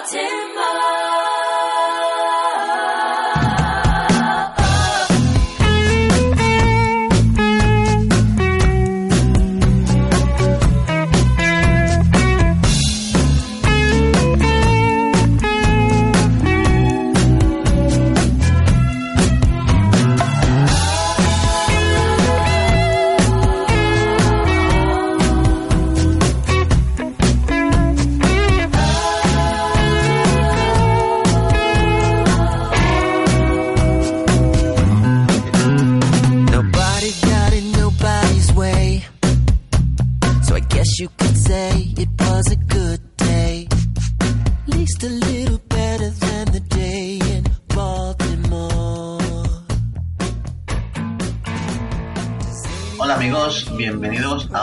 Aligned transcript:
exalted. 0.00 0.47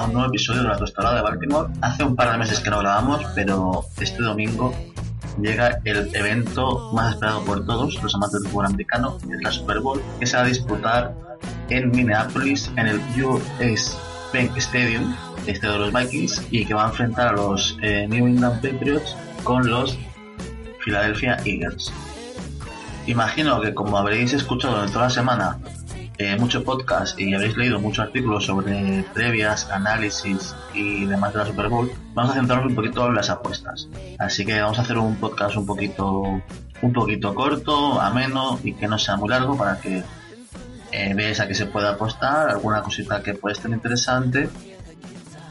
Un 0.02 0.14
nuevo 0.14 0.28
episodio 0.30 0.64
de 0.64 0.70
la 0.70 0.78
tostada 0.78 1.16
de 1.16 1.22
Baltimore. 1.22 1.72
Hace 1.82 2.04
un 2.04 2.16
par 2.16 2.32
de 2.32 2.38
meses 2.38 2.60
que 2.60 2.70
no 2.70 2.80
grabamos, 2.80 3.24
pero 3.34 3.86
este 4.00 4.22
domingo 4.22 4.74
llega 5.42 5.80
el 5.84 6.10
evento 6.16 6.92
más 6.94 7.14
esperado 7.14 7.44
por 7.44 7.66
todos 7.66 8.02
los 8.02 8.16
amantes 8.16 8.42
del 8.42 8.52
fútbol 8.52 8.68
americano, 8.68 9.18
que 9.18 9.36
es 9.36 9.42
la 9.42 9.52
Super 9.52 9.80
Bowl, 9.80 10.02
que 10.20 10.26
se 10.26 10.38
va 10.38 10.44
a 10.44 10.46
disputar 10.46 11.14
en 11.70 11.92
Minneapolis, 11.92 12.72
en 12.78 12.88
el 12.88 13.02
US 13.24 13.98
Bank 14.34 14.58
Stadium, 14.58 15.16
este 15.48 15.68
de 15.68 15.78
los 15.78 15.94
Vikings, 15.94 16.42
y 16.52 16.66
que 16.66 16.74
va 16.74 16.86
a 16.86 16.90
enfrentar 16.90 17.30
a 17.30 17.32
los 17.34 17.78
eh, 17.82 18.08
New 18.08 18.28
England 18.28 18.62
Patriots 18.62 19.16
con 19.44 19.68
los 19.70 19.98
Philadelphia 20.84 21.38
Eagles. 21.46 21.92
Imagino 23.08 23.62
que 23.62 23.74
como 23.74 23.98
habréis 23.98 24.34
escuchado 24.34 24.84
en 24.84 24.92
toda 24.92 25.06
la 25.06 25.10
semana 25.12 25.60
eh, 26.18 26.38
mucho 26.38 26.64
podcast 26.64 27.20
y 27.20 27.34
habéis 27.34 27.58
leído 27.58 27.80
muchos 27.80 28.06
artículos 28.06 28.46
sobre 28.46 29.04
previas, 29.14 29.70
análisis 29.70 30.56
y 30.74 31.06
demás 31.06 31.34
de 31.34 31.40
la 31.40 31.46
Super 31.46 31.68
Bowl, 31.68 31.92
vamos 32.14 32.32
a 32.32 32.36
centrarnos 32.36 32.70
un 32.70 32.76
poquito 32.76 33.08
en 33.08 33.16
las 33.16 33.30
apuestas. 33.30 33.90
Así 34.18 34.46
que 34.46 34.62
vamos 34.62 34.80
a 34.80 34.84
hacer 34.84 34.98
un 34.98 35.18
podcast 35.18 35.58
un 35.58 35.66
poquito, 35.66 36.42
un 36.82 36.94
poquito 36.94 37.36
corto, 37.36 38.00
ameno 38.00 38.60
y 38.64 38.74
que 38.74 38.88
no 38.88 38.98
sea 38.98 39.18
muy 39.18 39.28
largo 39.28 39.58
para 39.58 39.78
que 39.82 40.04
eh, 40.92 41.14
veáis 41.14 41.42
a 41.42 41.48
qué 41.48 41.54
se 41.54 41.66
puede 41.66 41.90
apostar, 41.90 42.50
alguna 42.50 42.82
cosita 42.82 43.22
que 43.22 43.34
puede 43.34 43.54
estar 43.54 43.70
interesante 43.70 44.50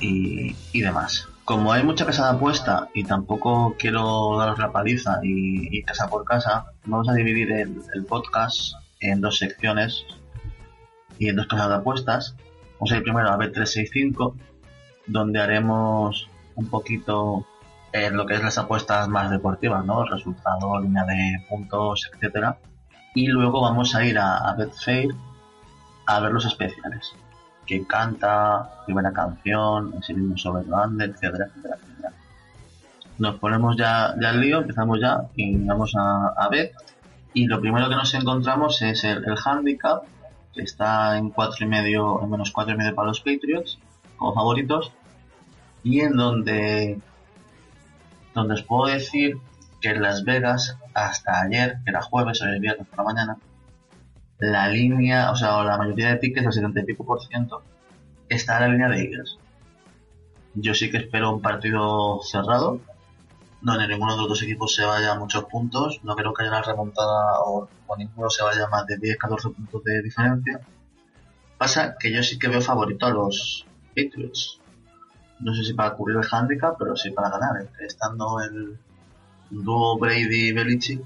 y, 0.00 0.80
demás. 0.80 1.28
Como 1.44 1.72
hay 1.72 1.82
mucha 1.82 2.06
casa 2.06 2.24
de 2.24 2.36
apuesta 2.36 2.88
y 2.94 3.04
tampoco 3.04 3.76
quiero 3.78 4.38
daros 4.38 4.58
la 4.58 4.72
paliza 4.72 5.20
y, 5.22 5.82
casa 5.82 6.08
por 6.08 6.24
casa, 6.24 6.72
vamos 6.86 7.08
a 7.10 7.12
dividir 7.12 7.52
el 7.52 8.04
podcast 8.06 8.76
en 9.00 9.20
dos 9.20 9.36
secciones 9.36 10.06
y 11.18 11.28
en 11.28 11.36
dos 11.36 11.46
casas 11.46 11.68
de 11.68 11.74
apuestas. 11.76 12.36
Vamos 12.74 12.92
a 12.92 12.96
ir 12.96 13.02
primero 13.02 13.30
a 13.30 13.38
B365, 13.38 14.34
donde 15.06 15.40
haremos 15.40 16.28
un 16.56 16.68
poquito 16.68 17.46
en 17.92 18.16
lo 18.16 18.26
que 18.26 18.34
es 18.34 18.42
las 18.42 18.58
apuestas 18.58 19.08
más 19.08 19.30
deportivas, 19.30 19.84
¿no? 19.84 20.04
Resultado, 20.04 20.80
línea 20.80 21.04
de 21.04 21.44
puntos, 21.48 22.10
etcétera. 22.12 22.58
Y 23.14 23.28
luego 23.28 23.60
vamos 23.60 23.94
a 23.94 24.04
ir 24.04 24.18
a, 24.18 24.52
Betfair 24.58 25.14
a 26.06 26.20
ver 26.20 26.32
los 26.32 26.44
especiales. 26.44 27.12
que 27.66 27.86
canta, 27.86 28.82
primera 28.84 29.12
canción, 29.12 29.94
ese 29.98 30.12
mismo 30.12 30.36
sobre 30.36 30.64
el 30.64 31.00
etcétera, 31.00 31.46
etcétera. 31.46 31.78
Nos 33.18 33.36
ponemos 33.36 33.76
ya, 33.76 34.14
ya 34.20 34.30
al 34.30 34.40
lío, 34.40 34.58
empezamos 34.58 35.00
ya 35.00 35.22
y 35.36 35.56
vamos 35.64 35.94
a, 35.96 36.34
a 36.36 36.48
Bet. 36.48 36.74
Y 37.32 37.46
lo 37.46 37.60
primero 37.60 37.88
que 37.88 37.94
nos 37.94 38.12
encontramos 38.14 38.82
es 38.82 39.04
el 39.04 39.24
handicap, 39.44 40.02
está 40.56 41.16
en 41.18 41.30
cuatro 41.30 41.66
y 41.66 41.68
medio, 41.68 42.22
en 42.22 42.30
menos 42.30 42.52
cuatro 42.52 42.74
y 42.74 42.76
medio 42.76 42.94
para 42.94 43.08
los 43.08 43.20
Patriots 43.20 43.78
como 44.16 44.34
favoritos 44.34 44.92
y 45.82 46.00
en 46.00 46.16
donde 46.16 46.98
donde 48.34 48.54
os 48.54 48.62
puedo 48.62 48.92
decir 48.92 49.36
que 49.80 49.90
en 49.90 50.02
Las 50.02 50.24
Vegas 50.24 50.76
hasta 50.92 51.42
ayer, 51.42 51.78
que 51.84 51.90
era 51.90 52.02
jueves 52.02 52.42
o 52.42 52.46
el 52.46 52.60
viernes 52.60 52.86
por 52.88 52.98
la 52.98 53.04
mañana, 53.04 53.38
la 54.38 54.68
línea, 54.68 55.30
o 55.30 55.36
sea, 55.36 55.62
la 55.62 55.78
mayoría 55.78 56.08
de 56.08 56.16
tickets, 56.16 56.46
el 56.46 56.52
70 56.52 56.80
y 56.80 56.84
pico 56.84 57.04
por 57.04 57.22
ciento, 57.22 57.62
está 58.28 58.56
en 58.56 58.62
la 58.62 58.68
línea 58.68 58.88
de 58.88 59.02
Eagles. 59.02 59.38
Yo 60.54 60.74
sí 60.74 60.90
que 60.90 60.98
espero 60.98 61.32
un 61.34 61.42
partido 61.42 62.20
cerrado, 62.22 62.80
donde 63.64 63.88
ninguno 63.88 64.12
de 64.12 64.18
los 64.18 64.28
dos 64.28 64.42
equipos 64.42 64.74
se 64.74 64.84
vaya 64.84 65.12
a 65.12 65.18
muchos 65.18 65.44
puntos. 65.44 66.00
No 66.02 66.14
creo 66.14 66.34
que 66.34 66.42
haya 66.42 66.50
una 66.50 66.62
remontada 66.62 67.40
o, 67.40 67.66
ninguno 67.96 68.28
se 68.28 68.42
vaya 68.42 68.68
más 68.68 68.86
de 68.86 68.98
10-14 68.98 69.54
puntos 69.54 69.84
de 69.84 70.02
diferencia. 70.02 70.60
Pasa 71.56 71.96
que 71.98 72.12
yo 72.12 72.22
sí 72.22 72.38
que 72.38 72.48
veo 72.48 72.60
favorito 72.60 73.06
a 73.06 73.10
los 73.10 73.64
Patriots. 73.96 74.60
No 75.40 75.54
sé 75.54 75.64
si 75.64 75.72
para 75.72 75.94
cubrir 75.94 76.18
el 76.18 76.28
handicap, 76.30 76.76
pero 76.78 76.94
sí 76.94 77.10
para 77.10 77.30
ganar. 77.30 77.66
Estando 77.80 78.38
el 78.40 78.78
dúo 79.48 79.98
Brady-Belichick, 79.98 81.02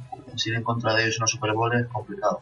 ir 0.46 0.54
en 0.54 0.64
contra 0.64 0.94
de 0.94 1.04
ellos 1.04 1.16
en 1.16 1.20
los 1.22 1.30
Super 1.30 1.52
Bowl 1.52 1.72
es 1.74 1.86
complicado. 1.86 2.40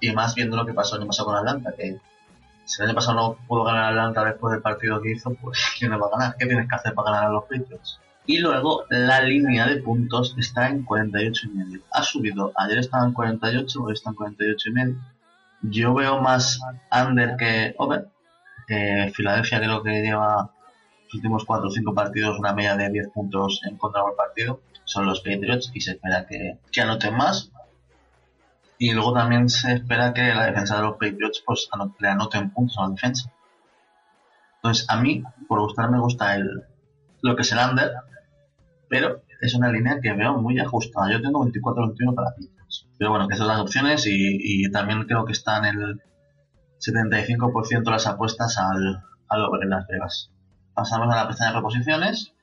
Y 0.00 0.12
más 0.12 0.34
viendo 0.34 0.56
lo 0.56 0.66
que 0.66 0.74
pasó 0.74 0.96
el 0.96 1.02
año 1.02 1.08
pasado 1.08 1.28
con 1.28 1.36
Atlanta, 1.36 1.72
que 1.76 1.98
si 2.66 2.82
el 2.82 2.88
año 2.88 2.94
pasado 2.94 3.16
no 3.16 3.38
pudo 3.46 3.64
ganar 3.64 3.92
Atlanta 3.92 4.24
después 4.24 4.52
del 4.52 4.62
partido 4.62 5.00
que 5.00 5.12
hizo, 5.12 5.32
pues 5.34 5.58
¿quién 5.78 5.92
le 5.92 5.96
va 5.96 6.08
a 6.08 6.10
ganar? 6.10 6.36
¿Qué 6.38 6.44
tienes 6.44 6.68
que 6.68 6.74
hacer 6.74 6.94
para 6.94 7.10
ganar 7.10 7.28
a 7.28 7.32
los 7.32 7.44
Patriots? 7.44 8.00
Y 8.30 8.38
luego 8.38 8.84
la 8.90 9.20
línea 9.22 9.66
de 9.66 9.78
puntos 9.78 10.36
está 10.38 10.68
en 10.68 10.84
48 10.84 11.48
y 11.48 11.50
medio. 11.50 11.80
Ha 11.90 12.04
subido. 12.04 12.52
Ayer 12.54 12.78
estaba 12.78 13.04
en 13.04 13.12
48, 13.12 13.82
hoy 13.82 13.92
está 13.92 14.10
en 14.10 14.14
48 14.14 14.68
y 14.68 14.72
medio. 14.72 14.94
Yo 15.62 15.94
veo 15.94 16.20
más 16.20 16.60
under 16.92 17.36
que 17.36 17.74
over. 17.76 18.06
Eh, 18.68 19.10
Filadelfia 19.12 19.58
creo 19.58 19.82
que 19.82 20.00
lleva 20.00 20.48
los 21.06 21.14
últimos 21.14 21.44
4 21.44 21.66
o 21.66 21.70
5 21.72 21.92
partidos 21.92 22.38
una 22.38 22.52
media 22.52 22.76
de 22.76 22.88
10 22.90 23.08
puntos 23.08 23.62
en 23.68 23.76
contra 23.76 24.04
del 24.04 24.14
partido. 24.14 24.60
Son 24.84 25.06
los 25.06 25.22
Patriots 25.22 25.72
y 25.74 25.80
se 25.80 25.94
espera 25.94 26.24
que, 26.24 26.58
que 26.70 26.82
anoten 26.82 27.16
más. 27.16 27.50
Y 28.78 28.92
luego 28.92 29.12
también 29.12 29.48
se 29.48 29.72
espera 29.72 30.14
que 30.14 30.32
la 30.32 30.46
defensa 30.46 30.76
de 30.76 30.82
los 30.82 30.92
Patriots 30.92 31.42
pues 31.44 31.68
le 31.98 32.08
anoten 32.08 32.50
puntos 32.50 32.78
a 32.78 32.82
la 32.82 32.90
defensa. 32.90 33.32
Entonces 34.58 34.88
a 34.88 35.00
mí, 35.00 35.24
por 35.48 35.58
gustar, 35.62 35.90
me 35.90 35.98
gusta 35.98 36.36
el, 36.36 36.62
lo 37.22 37.34
que 37.34 37.42
es 37.42 37.50
el 37.50 37.58
under 37.58 37.90
pero 38.90 39.22
es 39.40 39.54
una 39.54 39.70
línea 39.70 40.00
que 40.02 40.12
veo 40.12 40.36
muy 40.36 40.58
ajustada. 40.58 41.10
Yo 41.12 41.22
tengo 41.22 41.46
24-21 41.46 42.14
para 42.14 42.30
Patriots. 42.30 42.88
Pero 42.98 43.10
bueno, 43.10 43.28
que 43.28 43.36
son 43.36 43.46
las 43.46 43.60
opciones 43.60 44.04
y, 44.06 44.68
también 44.70 45.04
creo 45.04 45.24
que 45.24 45.32
están 45.32 45.64
el 45.64 46.02
75% 46.80 47.84
de 47.84 47.90
las 47.90 48.06
apuestas 48.08 48.58
al, 48.58 49.02
al 49.28 49.44
over 49.44 49.62
en 49.62 49.70
Las 49.70 49.86
Vegas. 49.86 50.32
Pasamos 50.74 51.14
a 51.14 51.16
la 51.16 51.28
pestaña 51.28 51.52
de 51.52 51.56
reposiciones. 51.56 52.34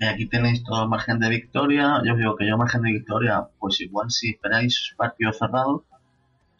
Y 0.00 0.06
aquí 0.06 0.26
tenéis 0.26 0.64
todo 0.64 0.82
el 0.82 0.88
margen 0.88 1.20
de 1.20 1.28
victoria. 1.28 2.00
Yo 2.02 2.16
digo 2.16 2.34
que 2.34 2.48
yo 2.48 2.56
margen 2.56 2.82
de 2.82 2.92
victoria, 2.92 3.46
pues 3.60 3.80
igual 3.82 4.10
si 4.10 4.30
esperáis 4.30 4.94
partido 4.96 5.32
cerrado, 5.32 5.84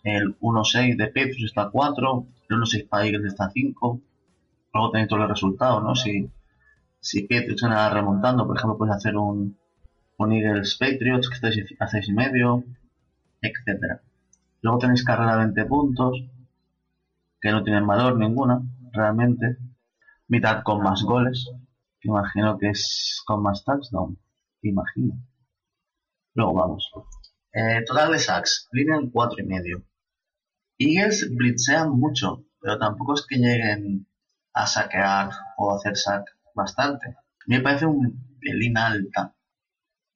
el 0.04 0.38
1-6 0.38 0.96
de 0.96 1.06
Patriots 1.06 1.44
está 1.44 1.62
a 1.62 1.70
4, 1.70 2.26
el 2.50 2.56
1-6 2.56 2.88
para 2.88 3.06
Eagles 3.06 3.24
está 3.24 3.46
a 3.46 3.50
5. 3.50 4.00
Luego 4.74 4.90
tenéis 4.90 5.08
todos 5.08 5.20
los 5.20 5.30
resultados, 5.30 5.82
¿no? 5.82 5.96
Si 5.96 6.30
si 7.04 7.28
Patriots 7.28 7.60
gana 7.60 7.90
remontando, 7.90 8.46
por 8.46 8.56
ejemplo, 8.56 8.78
puedes 8.78 8.96
hacer 8.96 9.14
un, 9.16 9.58
un 10.16 10.32
Eagles 10.32 10.78
Patriots 10.80 11.28
que 11.28 11.34
estáis 11.34 11.56
a 11.78 11.86
6 11.86 12.08
y 12.08 12.12
medio. 12.14 12.64
Luego 14.62 14.78
tenéis 14.78 15.04
carrera 15.04 15.32
de 15.32 15.44
20 15.44 15.64
puntos, 15.66 16.24
que 17.42 17.50
no 17.50 17.62
tienen 17.62 17.86
valor 17.86 18.16
ninguna, 18.16 18.62
realmente. 18.90 19.58
Mitad 20.28 20.62
con 20.62 20.82
más 20.82 21.02
goles, 21.02 21.50
que 22.00 22.08
imagino 22.08 22.56
que 22.56 22.70
es 22.70 23.22
con 23.26 23.42
más 23.42 23.62
touchdown, 23.64 24.18
imagino. 24.62 25.14
Luego 26.32 26.54
vamos. 26.54 26.90
Eh, 27.52 27.84
total 27.86 28.12
de 28.12 28.18
sacks, 28.18 28.66
línea 28.72 28.96
en 28.96 29.10
4 29.10 29.42
y 29.42 29.46
medio. 29.46 29.84
Eagles 30.78 31.28
blitzean 31.36 31.90
mucho, 31.90 32.46
pero 32.58 32.78
tampoco 32.78 33.12
es 33.12 33.26
que 33.28 33.36
lleguen 33.36 34.06
a 34.54 34.66
saquear 34.66 35.28
o 35.58 35.76
hacer 35.76 35.98
sack 35.98 36.34
bastante. 36.54 37.16
me 37.46 37.60
parece 37.60 37.86
un 37.86 38.38
pelín 38.40 38.78
alta. 38.78 39.34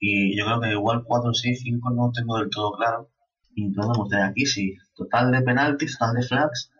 Y 0.00 0.38
yo 0.38 0.46
creo 0.46 0.60
que 0.60 0.70
igual 0.70 1.04
4, 1.04 1.34
6, 1.34 1.60
5 1.62 1.90
no 1.90 2.12
tengo 2.12 2.38
del 2.38 2.50
todo 2.50 2.72
claro. 2.72 3.10
Y 3.54 3.66
entonces 3.66 3.90
me 3.90 3.98
gustaría 3.98 4.26
aquí, 4.26 4.46
sí. 4.46 4.76
Total 4.94 5.32
de 5.32 5.42
penaltis, 5.42 5.98
total 5.98 6.14
de 6.14 6.22
flags. 6.22 6.72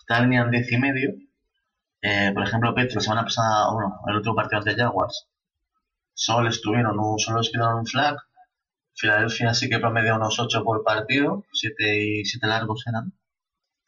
Está 0.00 0.22
en 0.22 0.50
10 0.50 0.72
y 0.72 0.78
medio. 0.78 1.14
Eh, 2.02 2.32
por 2.34 2.44
ejemplo, 2.44 2.74
Petro, 2.74 2.96
la 2.96 3.00
semana 3.00 3.24
pasada, 3.24 3.72
bueno, 3.72 4.00
el 4.06 4.16
otro 4.16 4.34
partido 4.34 4.62
de 4.62 4.74
Jaguars, 4.76 5.28
solo 6.14 6.48
estuvieron 6.48 6.98
un, 6.98 7.18
solo 7.18 7.40
estuvieron 7.40 7.80
un 7.80 7.86
flag. 7.86 8.16
Filadelfia 8.94 9.54
sí 9.54 9.68
que 9.68 9.78
promedia 9.78 10.14
unos 10.14 10.38
8 10.38 10.64
por 10.64 10.84
partido, 10.84 11.44
7 11.52 12.20
y 12.20 12.24
7 12.24 12.46
largos 12.46 12.84
eran. 12.86 13.12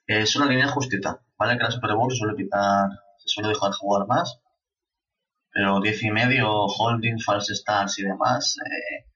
Es 0.06 0.36
una 0.36 0.46
línea 0.46 0.68
justita, 0.68 1.20
¿vale? 1.38 1.56
Que 1.56 1.64
la 1.64 1.70
Super 1.70 1.94
Bowl 1.94 2.12
suele 2.14 2.36
quitar, 2.36 2.90
se 3.18 3.28
suele 3.28 3.50
dejar 3.50 3.72
jugar 3.72 4.06
más. 4.08 4.40
Pero 5.52 5.80
10 5.80 6.02
y 6.02 6.10
medio, 6.10 6.66
holding, 6.66 7.18
false 7.20 7.54
starts 7.54 7.98
y 7.98 8.04
demás, 8.04 8.56
eh, 8.64 9.06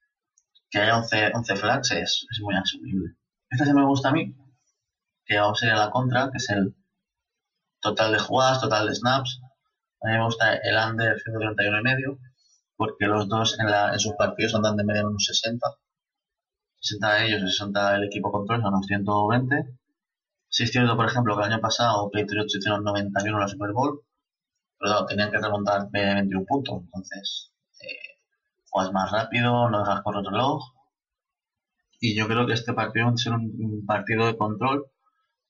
que 0.69 0.79
haya 0.79 0.97
11, 0.97 1.31
11 1.33 1.55
flags 1.55 1.91
es, 1.91 2.25
es 2.29 2.39
muy 2.41 2.55
asumible. 2.55 3.15
Esta 3.49 3.65
se 3.65 3.73
me 3.73 3.85
gusta 3.85 4.09
a 4.09 4.11
mí, 4.11 4.35
que 5.25 5.37
vamos 5.39 5.61
a 5.61 5.65
ir 5.67 5.71
a 5.71 5.77
la 5.77 5.91
contra, 5.91 6.31
que 6.31 6.37
es 6.37 6.49
el 6.49 6.75
total 7.79 8.11
de 8.13 8.19
jugadas, 8.19 8.61
total 8.61 8.87
de 8.87 8.95
snaps. 8.95 9.39
A 10.01 10.07
mí 10.07 10.17
me 10.17 10.25
gusta 10.25 10.55
el 10.55 10.75
under 10.75 11.19
131 11.19 11.79
y 11.79 11.83
medio, 11.83 12.19
porque 12.75 13.05
los 13.05 13.27
dos 13.29 13.59
en, 13.59 13.67
la, 13.67 13.93
en 13.93 13.99
sus 13.99 14.13
partidos 14.13 14.55
andan 14.55 14.75
de 14.77 14.83
media 14.83 15.07
unos 15.07 15.25
60. 15.25 15.65
60 16.79 17.23
ellos 17.25 17.41
y 17.43 17.47
60 17.51 17.95
el 17.95 18.03
equipo 18.05 18.31
control, 18.31 18.61
son 18.61 18.73
unos 18.73 18.87
120. 18.87 19.77
Si 20.49 20.63
es 20.63 20.71
cierto, 20.71 20.95
por 20.95 21.05
ejemplo, 21.05 21.35
que 21.35 21.43
el 21.43 21.53
año 21.53 21.61
pasado 21.61 22.09
Patriots 22.11 22.55
hicieron 22.55 22.83
91 22.83 23.37
en 23.37 23.41
la 23.41 23.47
Super 23.47 23.71
Bowl, 23.71 24.01
pero 24.83 25.05
tenían 25.05 25.31
que 25.31 25.37
remontar 25.37 25.89
21 25.91 26.45
puntos, 26.45 26.81
entonces 26.83 27.53
eh, 27.79 28.19
juegas 28.69 28.91
más 28.91 29.11
rápido, 29.13 29.69
no 29.69 29.79
dejas 29.79 30.01
correr 30.01 30.25
el 30.25 30.31
reloj. 30.31 30.61
Y 32.01 32.15
yo 32.17 32.27
creo 32.27 32.45
que 32.45 32.51
este 32.51 32.73
partido 32.73 33.05
va 33.05 33.13
a 33.13 33.17
ser 33.17 33.31
un 33.31 33.85
partido 33.87 34.25
de 34.27 34.35
control 34.35 34.85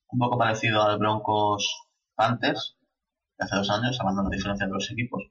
un 0.09 0.19
poco 0.19 0.37
parecido 0.37 0.83
al 0.83 0.99
Broncos 0.99 1.67
Panthers 2.13 2.77
de 3.39 3.45
hace 3.45 3.55
dos 3.55 3.71
años, 3.71 3.99
hablando 3.99 4.21
de 4.21 4.29
la 4.29 4.35
diferencia 4.35 4.65
entre 4.65 4.75
los 4.75 4.91
equipos, 4.91 5.23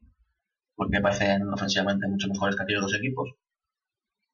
porque 0.75 1.01
parecen 1.01 1.49
ofensivamente 1.53 2.09
mucho 2.09 2.27
mejores 2.27 2.57
que 2.57 2.65
aquellos 2.65 2.83
dos 2.83 2.95
equipos. 2.95 3.31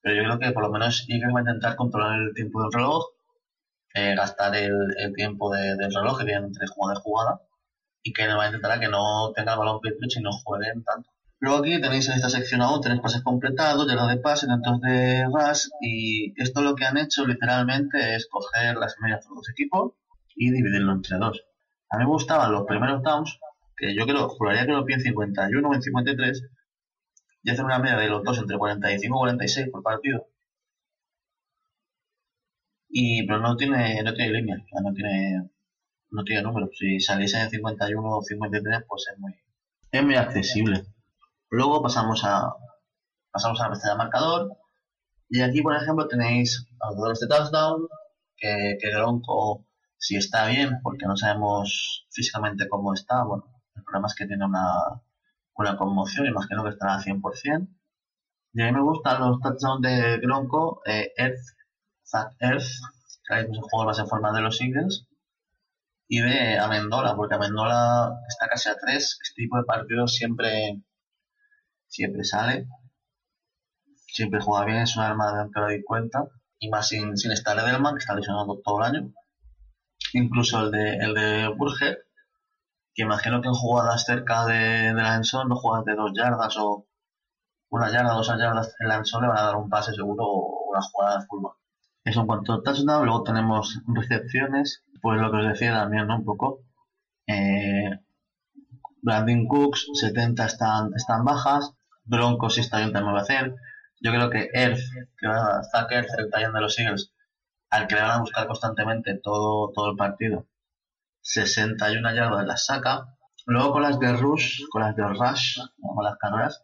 Pero 0.00 0.16
yo 0.16 0.22
creo 0.22 0.38
que 0.38 0.52
por 0.52 0.62
lo 0.62 0.70
menos 0.70 1.04
Eagles 1.10 1.34
va 1.34 1.40
a 1.40 1.42
intentar 1.42 1.76
controlar 1.76 2.18
el 2.20 2.32
tiempo 2.32 2.62
del 2.62 2.72
reloj, 2.72 3.04
eh, 3.92 4.14
gastar 4.14 4.56
el, 4.56 5.12
tiempo 5.14 5.50
del 5.54 5.92
reloj 5.94 6.18
que 6.18 6.24
tienen 6.24 6.44
entre 6.46 6.66
jugada 6.68 6.94
y 6.94 7.02
y 8.02 8.12
que 8.12 8.26
va 8.26 8.44
a 8.44 8.46
intentar 8.46 8.80
que 8.80 8.88
no 8.88 9.32
tenga 9.34 9.52
el 9.52 9.58
balón 9.58 9.80
Patriots 9.80 10.16
y 10.16 10.22
no 10.22 10.30
jueguen 10.32 10.84
tanto. 10.84 11.10
Luego 11.40 11.58
aquí 11.58 11.80
tenéis 11.80 12.08
en 12.08 12.16
esta 12.16 12.30
sección 12.30 12.62
aún, 12.62 12.80
tenéis 12.80 13.00
pases 13.00 13.22
completados, 13.22 13.86
llenos 13.86 14.08
de 14.08 14.16
pases, 14.16 14.48
tantos 14.48 14.80
de 14.80 15.24
gas, 15.32 15.70
y 15.80 16.34
esto 16.42 16.62
lo 16.62 16.74
que 16.74 16.84
han 16.84 16.96
hecho 16.98 17.24
literalmente 17.26 18.16
es 18.16 18.26
coger 18.28 18.76
las 18.76 18.96
medias 19.00 19.24
de 19.24 19.34
los 19.34 19.48
equipos 19.48 19.92
y 20.34 20.50
dividirlo 20.50 20.92
entre 20.92 21.18
dos. 21.18 21.44
A 21.90 21.98
mí 21.98 22.04
me 22.04 22.10
gustaban 22.10 22.52
los 22.52 22.66
primeros 22.66 23.02
downs, 23.02 23.38
que 23.76 23.94
yo 23.94 24.04
creo, 24.04 24.28
juraría 24.28 24.66
que 24.66 24.72
lo 24.72 24.84
pide 24.84 24.96
en 24.96 25.02
51 25.02 25.68
o 25.68 25.74
en 25.74 25.82
53, 25.82 26.42
y 27.44 27.50
hacer 27.50 27.64
una 27.64 27.78
media 27.78 27.98
de 27.98 28.08
los 28.08 28.24
dos 28.24 28.38
entre 28.38 28.58
45 28.58 29.16
y 29.16 29.18
46 29.18 29.68
por 29.70 29.82
partido. 29.82 30.26
Y, 32.88 33.26
pero 33.26 33.40
no 33.40 33.56
tiene, 33.56 34.02
no 34.02 34.12
tiene 34.14 34.32
línea, 34.32 34.56
no 34.82 34.92
tiene, 34.92 35.50
no 36.10 36.24
tiene 36.24 36.42
números. 36.42 36.70
Si 36.78 37.00
saliese 37.00 37.40
en 37.40 37.50
51 37.50 38.16
o 38.16 38.22
53, 38.22 38.84
pues 38.88 39.06
es 39.12 39.18
muy, 39.18 39.34
es 39.90 40.04
muy 40.04 40.16
accesible. 40.16 40.84
Luego 41.50 41.82
pasamos 41.82 42.22
a, 42.24 42.52
pasamos 43.30 43.60
a 43.60 43.64
la 43.64 43.70
pestaña 43.70 43.94
de 43.94 43.98
marcador. 43.98 44.56
Y 45.28 45.42
aquí, 45.42 45.62
por 45.62 45.76
ejemplo, 45.76 46.08
tenéis 46.08 46.66
los 46.96 47.20
de 47.20 47.28
touchdown, 47.28 47.88
que, 48.36 48.78
que 48.80 48.90
Gronco 48.90 49.66
si 49.98 50.16
está 50.16 50.46
bien, 50.46 50.80
porque 50.82 51.06
no 51.06 51.16
sabemos 51.16 52.06
físicamente 52.10 52.68
cómo 52.68 52.94
está, 52.94 53.24
bueno, 53.24 53.44
el 53.74 53.82
problema 53.82 54.06
es 54.06 54.14
que 54.14 54.26
tiene 54.26 54.44
una, 54.46 55.02
una 55.54 55.76
conmoción, 55.76 56.26
imagino 56.26 56.62
que 56.62 56.70
estará 56.70 56.94
al 56.94 57.02
100%. 57.02 57.68
Y 58.54 58.62
a 58.62 58.66
mí 58.66 58.72
me 58.72 58.82
gustan 58.82 59.20
los 59.20 59.40
touchdowns 59.40 59.82
de 59.82 60.18
Gronko, 60.18 60.82
eh, 60.86 61.12
Earth, 61.16 61.44
Zach 62.04 62.32
Earth, 62.40 62.64
que 63.26 63.40
es 63.40 63.48
un 63.48 63.60
juego 63.60 63.86
más 63.86 63.98
en 63.98 64.08
forma 64.08 64.32
de 64.32 64.40
los 64.40 64.60
Eagles, 64.60 65.07
y 66.08 66.20
de 66.20 66.58
Amendola, 66.58 67.14
porque 67.14 67.34
Amendola 67.34 68.18
está 68.26 68.48
casi 68.48 68.70
a 68.70 68.76
3, 68.76 68.96
este 69.22 69.42
tipo 69.42 69.58
de 69.58 69.64
partidos 69.64 70.14
siempre, 70.14 70.82
siempre 71.86 72.24
sale, 72.24 72.66
siempre 74.06 74.40
juega 74.40 74.64
bien, 74.64 74.78
es 74.78 74.96
un 74.96 75.02
arma 75.02 75.44
de 75.44 75.50
que 75.52 75.60
lo 75.60 75.84
cuenta, 75.84 76.24
y 76.58 76.70
más 76.70 76.88
sin, 76.88 77.16
sin 77.16 77.30
estar 77.30 77.58
Edelman, 77.58 77.94
que 77.94 78.00
está 78.00 78.14
lesionado 78.14 78.60
todo 78.64 78.80
el 78.80 78.86
año. 78.86 79.12
Incluso 80.14 80.64
el 80.64 80.70
de, 80.70 80.96
el 80.96 81.14
de 81.14 81.48
Burger, 81.48 81.98
que 82.94 83.02
imagino 83.02 83.42
que 83.42 83.48
en 83.48 83.54
jugadas 83.54 84.04
cerca 84.06 84.46
de, 84.46 84.94
la 84.94 85.14
Enson, 85.16 85.48
no 85.48 85.56
jugadas 85.56 85.84
de 85.84 85.94
dos 85.94 86.12
yardas 86.16 86.56
o 86.58 86.86
una 87.70 87.92
yarda, 87.92 88.14
dos 88.14 88.28
yardas 88.28 88.74
en 88.80 88.88
la 88.88 88.98
le 88.98 89.28
van 89.28 89.38
a 89.38 89.42
dar 89.42 89.56
un 89.56 89.68
pase 89.68 89.92
seguro 89.92 90.24
o 90.24 90.70
una 90.70 90.80
jugada 90.80 91.18
de 91.18 91.26
fútbol. 91.26 91.52
Eso 92.02 92.22
en 92.22 92.26
cuanto 92.26 92.54
a 92.54 92.62
touchdown, 92.62 93.04
luego 93.04 93.22
tenemos 93.22 93.78
recepciones, 93.86 94.84
pues 95.00 95.20
lo 95.20 95.30
que 95.30 95.38
os 95.38 95.48
decía 95.48 95.72
también, 95.72 96.06
¿no? 96.06 96.16
Un 96.16 96.24
poco. 96.24 96.60
Eh, 97.26 97.90
Brandon 99.02 99.46
Cooks, 99.46 99.88
70 99.94 100.44
están, 100.44 100.90
están 100.94 101.24
bajas, 101.24 101.72
Broncos 102.04 102.58
y 102.58 102.60
está 102.62 102.78
bien 102.78 102.92
también 102.92 103.14
va 103.14 103.20
a 103.20 103.22
hacer. 103.22 103.54
Yo 104.00 104.12
creo 104.12 104.30
que 104.30 104.48
Earth, 104.52 104.80
que 105.18 105.26
va 105.26 105.60
a 105.60 105.88
el 105.90 106.30
tallón 106.30 106.52
de 106.52 106.60
los 106.60 106.78
Eagles, 106.78 107.12
al 107.70 107.86
que 107.86 107.94
le 107.94 108.02
van 108.02 108.10
a 108.12 108.20
buscar 108.20 108.46
constantemente 108.46 109.18
todo, 109.22 109.72
todo 109.74 109.90
el 109.90 109.96
partido, 109.96 110.46
61 111.22 112.14
yardas 112.14 112.46
las 112.46 112.66
saca. 112.66 113.14
Luego 113.46 113.72
con 113.72 113.82
las 113.82 113.98
de 113.98 114.12
Rush, 114.14 114.62
con 114.70 114.82
las 114.82 114.94
de 114.94 115.02
Rush, 115.08 115.58
con 115.80 116.04
las 116.04 116.16
carreras, 116.18 116.62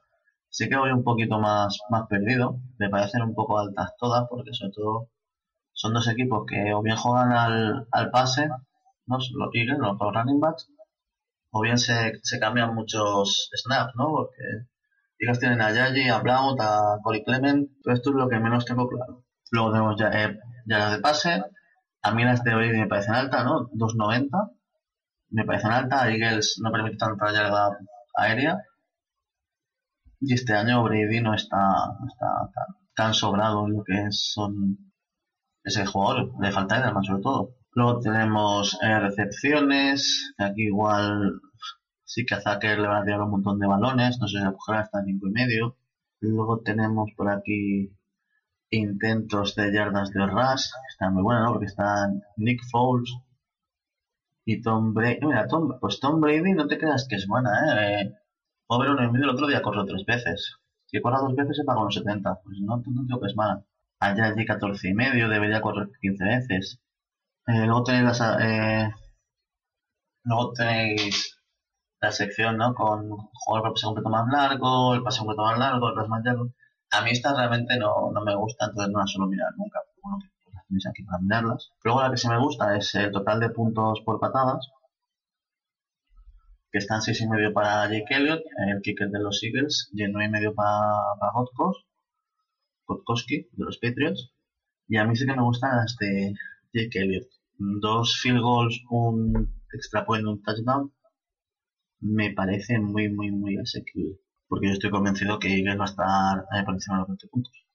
sí 0.48 0.68
que 0.68 0.76
voy 0.76 0.90
un 0.90 1.04
poquito 1.04 1.38
más, 1.38 1.78
más 1.90 2.06
perdido. 2.08 2.60
Me 2.78 2.88
parecen 2.90 3.22
un 3.22 3.34
poco 3.34 3.58
altas 3.58 3.94
todas, 3.98 4.26
porque 4.28 4.52
sobre 4.52 4.72
todo 4.72 5.08
son 5.74 5.92
dos 5.92 6.08
equipos 6.08 6.44
que 6.48 6.72
o 6.72 6.82
bien 6.82 6.96
juegan 6.96 7.32
al, 7.32 7.86
al 7.90 8.10
pase, 8.10 8.48
¿no? 9.06 9.18
los 9.18 9.50
Eagles, 9.52 9.78
los, 9.78 9.98
running 9.98 10.40
backs, 10.40 10.68
o 11.50 11.60
bien 11.60 11.78
se, 11.78 12.12
se 12.22 12.38
cambian 12.40 12.74
muchos 12.74 13.50
snaps, 13.52 13.92
¿no? 13.96 14.06
Porque 14.12 14.42
Eagles 15.18 15.40
tienen 15.40 15.60
a 15.60 15.72
Yaji, 15.72 16.08
a 16.08 16.18
Blount, 16.20 16.60
a 16.60 16.98
Corey 17.02 17.22
Clement, 17.24 17.68
todo 17.82 17.94
esto 17.94 18.10
es 18.10 18.16
lo 18.16 18.28
que 18.28 18.38
menos 18.40 18.64
tengo 18.64 18.88
claro. 18.88 19.24
Luego 19.50 19.72
tenemos 19.72 19.96
ya 19.98 20.08
eh, 20.08 20.38
ya 20.66 20.90
de 20.90 21.00
pase. 21.00 21.42
A 22.02 22.12
mí 22.12 22.24
las 22.24 22.42
de 22.44 22.54
hoy 22.54 22.70
me 22.70 22.86
parecen 22.86 23.14
altas, 23.14 23.44
¿no? 23.44 23.68
2.90. 23.70 24.50
Me 25.30 25.44
parecen 25.44 25.70
altas. 25.72 26.08
Eagles 26.08 26.58
no 26.62 26.72
permite 26.72 26.96
tanta 26.96 27.32
yarda 27.32 27.78
aérea. 28.14 28.62
Y 30.20 30.34
este 30.34 30.54
año 30.54 30.82
Brady 30.82 31.20
no 31.20 31.34
está, 31.34 31.58
está 32.08 32.50
tan, 32.94 33.14
sobrado 33.14 33.66
en 33.66 33.76
lo 33.76 33.84
que 33.84 34.06
son 34.10 34.93
ese 35.64 35.86
jugador. 35.86 36.32
Le 36.40 36.52
falta 36.52 36.92
más 36.92 37.06
sobre 37.06 37.22
todo. 37.22 37.54
Luego 37.72 38.00
tenemos 38.00 38.78
eh, 38.82 38.98
recepciones. 39.00 40.34
Aquí 40.38 40.64
igual 40.66 41.40
sí 42.04 42.24
que 42.24 42.34
a 42.34 42.40
Zucker 42.40 42.78
le 42.78 42.88
van 42.88 43.02
a 43.02 43.04
tirar 43.04 43.22
un 43.22 43.30
montón 43.30 43.58
de 43.58 43.66
balones. 43.66 44.18
No 44.20 44.28
sé 44.28 44.38
si 44.38 44.44
cogerá 44.44 44.80
hasta 44.82 45.02
5 45.02 45.26
y 45.28 45.30
medio. 45.30 45.76
Luego 46.20 46.60
tenemos 46.60 47.10
por 47.16 47.30
aquí 47.30 47.92
intentos 48.70 49.54
de 49.54 49.72
yardas 49.72 50.10
de 50.10 50.26
Rush, 50.26 50.70
están 50.88 51.14
muy 51.14 51.22
buenos, 51.22 51.44
¿no? 51.44 51.52
Porque 51.52 51.66
están 51.66 52.22
Nick 52.36 52.60
Foles 52.70 53.10
y 54.44 54.60
Tom 54.62 54.94
Brady. 54.94 55.18
Mira, 55.22 55.46
Tom, 55.46 55.78
pues 55.80 56.00
Tom 56.00 56.20
Brady 56.20 56.52
no 56.52 56.66
te 56.66 56.78
creas 56.78 57.06
que 57.08 57.16
es 57.16 57.26
buena, 57.26 58.00
¿eh? 58.00 58.14
Pobre 58.66 58.90
uno 58.90 59.04
y 59.04 59.10
medio, 59.10 59.24
el 59.24 59.30
otro 59.30 59.46
día 59.46 59.62
corrió 59.62 59.84
tres 59.84 60.04
veces. 60.06 60.56
Si 60.86 61.00
corra 61.00 61.18
dos 61.20 61.34
veces 61.34 61.56
se 61.56 61.64
paga 61.64 61.82
unos 61.82 61.94
70. 61.94 62.40
Pues 62.42 62.58
no, 62.60 62.76
no 62.76 63.02
digo 63.04 63.20
que 63.20 63.26
es 63.26 63.36
mala. 63.36 63.64
Allá 64.04 64.26
allí 64.26 64.44
14 64.44 64.88
y 64.88 64.94
medio, 64.94 65.30
debería 65.30 65.62
correr 65.62 65.88
15 66.00 66.24
veces. 66.24 66.78
Eh, 67.46 67.64
luego 67.66 67.84
tenéis 67.84 68.04
las, 68.04 68.20
eh, 68.40 68.90
luego 70.24 70.52
tenéis 70.52 71.38
la 72.02 72.12
sección, 72.12 72.58
¿no? 72.58 72.74
Con 72.74 73.08
jugar 73.32 73.64
el 73.64 73.72
pase 73.72 73.86
completo 73.86 74.10
más 74.10 74.26
largo, 74.30 74.94
el 74.94 75.02
pase 75.02 75.20
completo 75.20 75.42
más 75.42 75.58
largo, 75.58 75.88
el 75.88 75.94
pase 75.94 76.08
más 76.08 76.24
largo. 76.24 76.50
A 76.90 77.00
mí 77.02 77.10
estas 77.12 77.36
realmente 77.36 77.78
no, 77.78 78.10
no 78.12 78.20
me 78.22 78.36
gusta, 78.36 78.66
entonces 78.66 78.92
no 78.92 79.00
las 79.00 79.10
suelo 79.10 79.26
mirar 79.26 79.52
nunca. 79.56 79.80
Bueno, 80.02 80.18
tenéis 80.68 80.86
aquí 80.86 81.02
para 81.04 81.22
mirarlas. 81.22 81.70
Luego 81.82 82.02
la 82.02 82.10
que 82.10 82.18
sí 82.18 82.28
me 82.28 82.38
gusta 82.38 82.76
es 82.76 82.94
el 82.96 83.10
total 83.10 83.40
de 83.40 83.50
puntos 83.50 84.02
por 84.04 84.20
patadas, 84.20 84.68
que 86.70 86.78
están 86.78 87.00
seis 87.00 87.22
y 87.22 87.28
medio 87.28 87.54
para 87.54 87.86
Jake 87.88 88.14
Elliott, 88.16 88.42
el 88.68 88.82
kicker 88.82 89.08
de 89.08 89.20
los 89.20 89.42
Eagles, 89.42 89.88
y 89.94 90.02
el 90.02 90.12
nueve 90.12 90.28
y 90.28 90.32
medio 90.32 90.54
para, 90.54 90.92
para 91.18 91.32
Kotkowski, 92.84 93.48
de 93.52 93.64
los 93.64 93.78
Patriots. 93.78 94.32
Y 94.88 94.96
a 94.96 95.04
mí 95.04 95.16
sí 95.16 95.26
que 95.26 95.34
me 95.34 95.42
gustan 95.42 95.86
de 96.00 96.34
Jake 96.72 96.98
Elliott. 96.98 97.28
Dos 97.58 98.18
field 98.20 98.40
goals, 98.40 98.80
un 98.90 99.62
extra 99.72 100.04
point, 100.04 100.26
un 100.26 100.42
touchdown, 100.42 100.92
me 102.00 102.32
parece 102.32 102.78
muy, 102.78 103.08
muy, 103.08 103.30
muy 103.30 103.56
asequible 103.56 104.18
porque 104.48 104.68
yo 104.68 104.72
estoy 104.74 104.90
convencido 104.90 105.38
que 105.38 105.48
Eagles 105.48 105.78
va 105.78 105.84
a 105.84 105.86
estar 105.86 106.64
por 106.64 106.74
encima 106.74 106.96
de 106.96 107.00
los 107.00 107.08
20 107.08 107.28
puntos. 107.28 107.66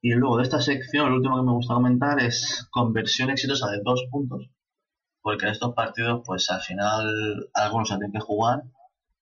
Y 0.00 0.12
luego 0.14 0.36
de 0.36 0.44
esta 0.44 0.60
sección, 0.60 1.10
lo 1.10 1.16
último 1.16 1.36
que 1.36 1.42
me 1.42 1.52
gusta 1.52 1.74
comentar 1.74 2.20
es 2.22 2.68
conversión 2.70 3.30
exitosa 3.30 3.68
de 3.70 3.80
dos 3.82 4.04
puntos, 4.10 4.48
porque 5.20 5.46
en 5.46 5.52
estos 5.52 5.74
partidos, 5.74 6.22
pues 6.24 6.48
al 6.50 6.60
final 6.60 7.50
algunos 7.54 7.88
se 7.88 7.96
tienen 7.96 8.12
que 8.12 8.20
jugar 8.20 8.62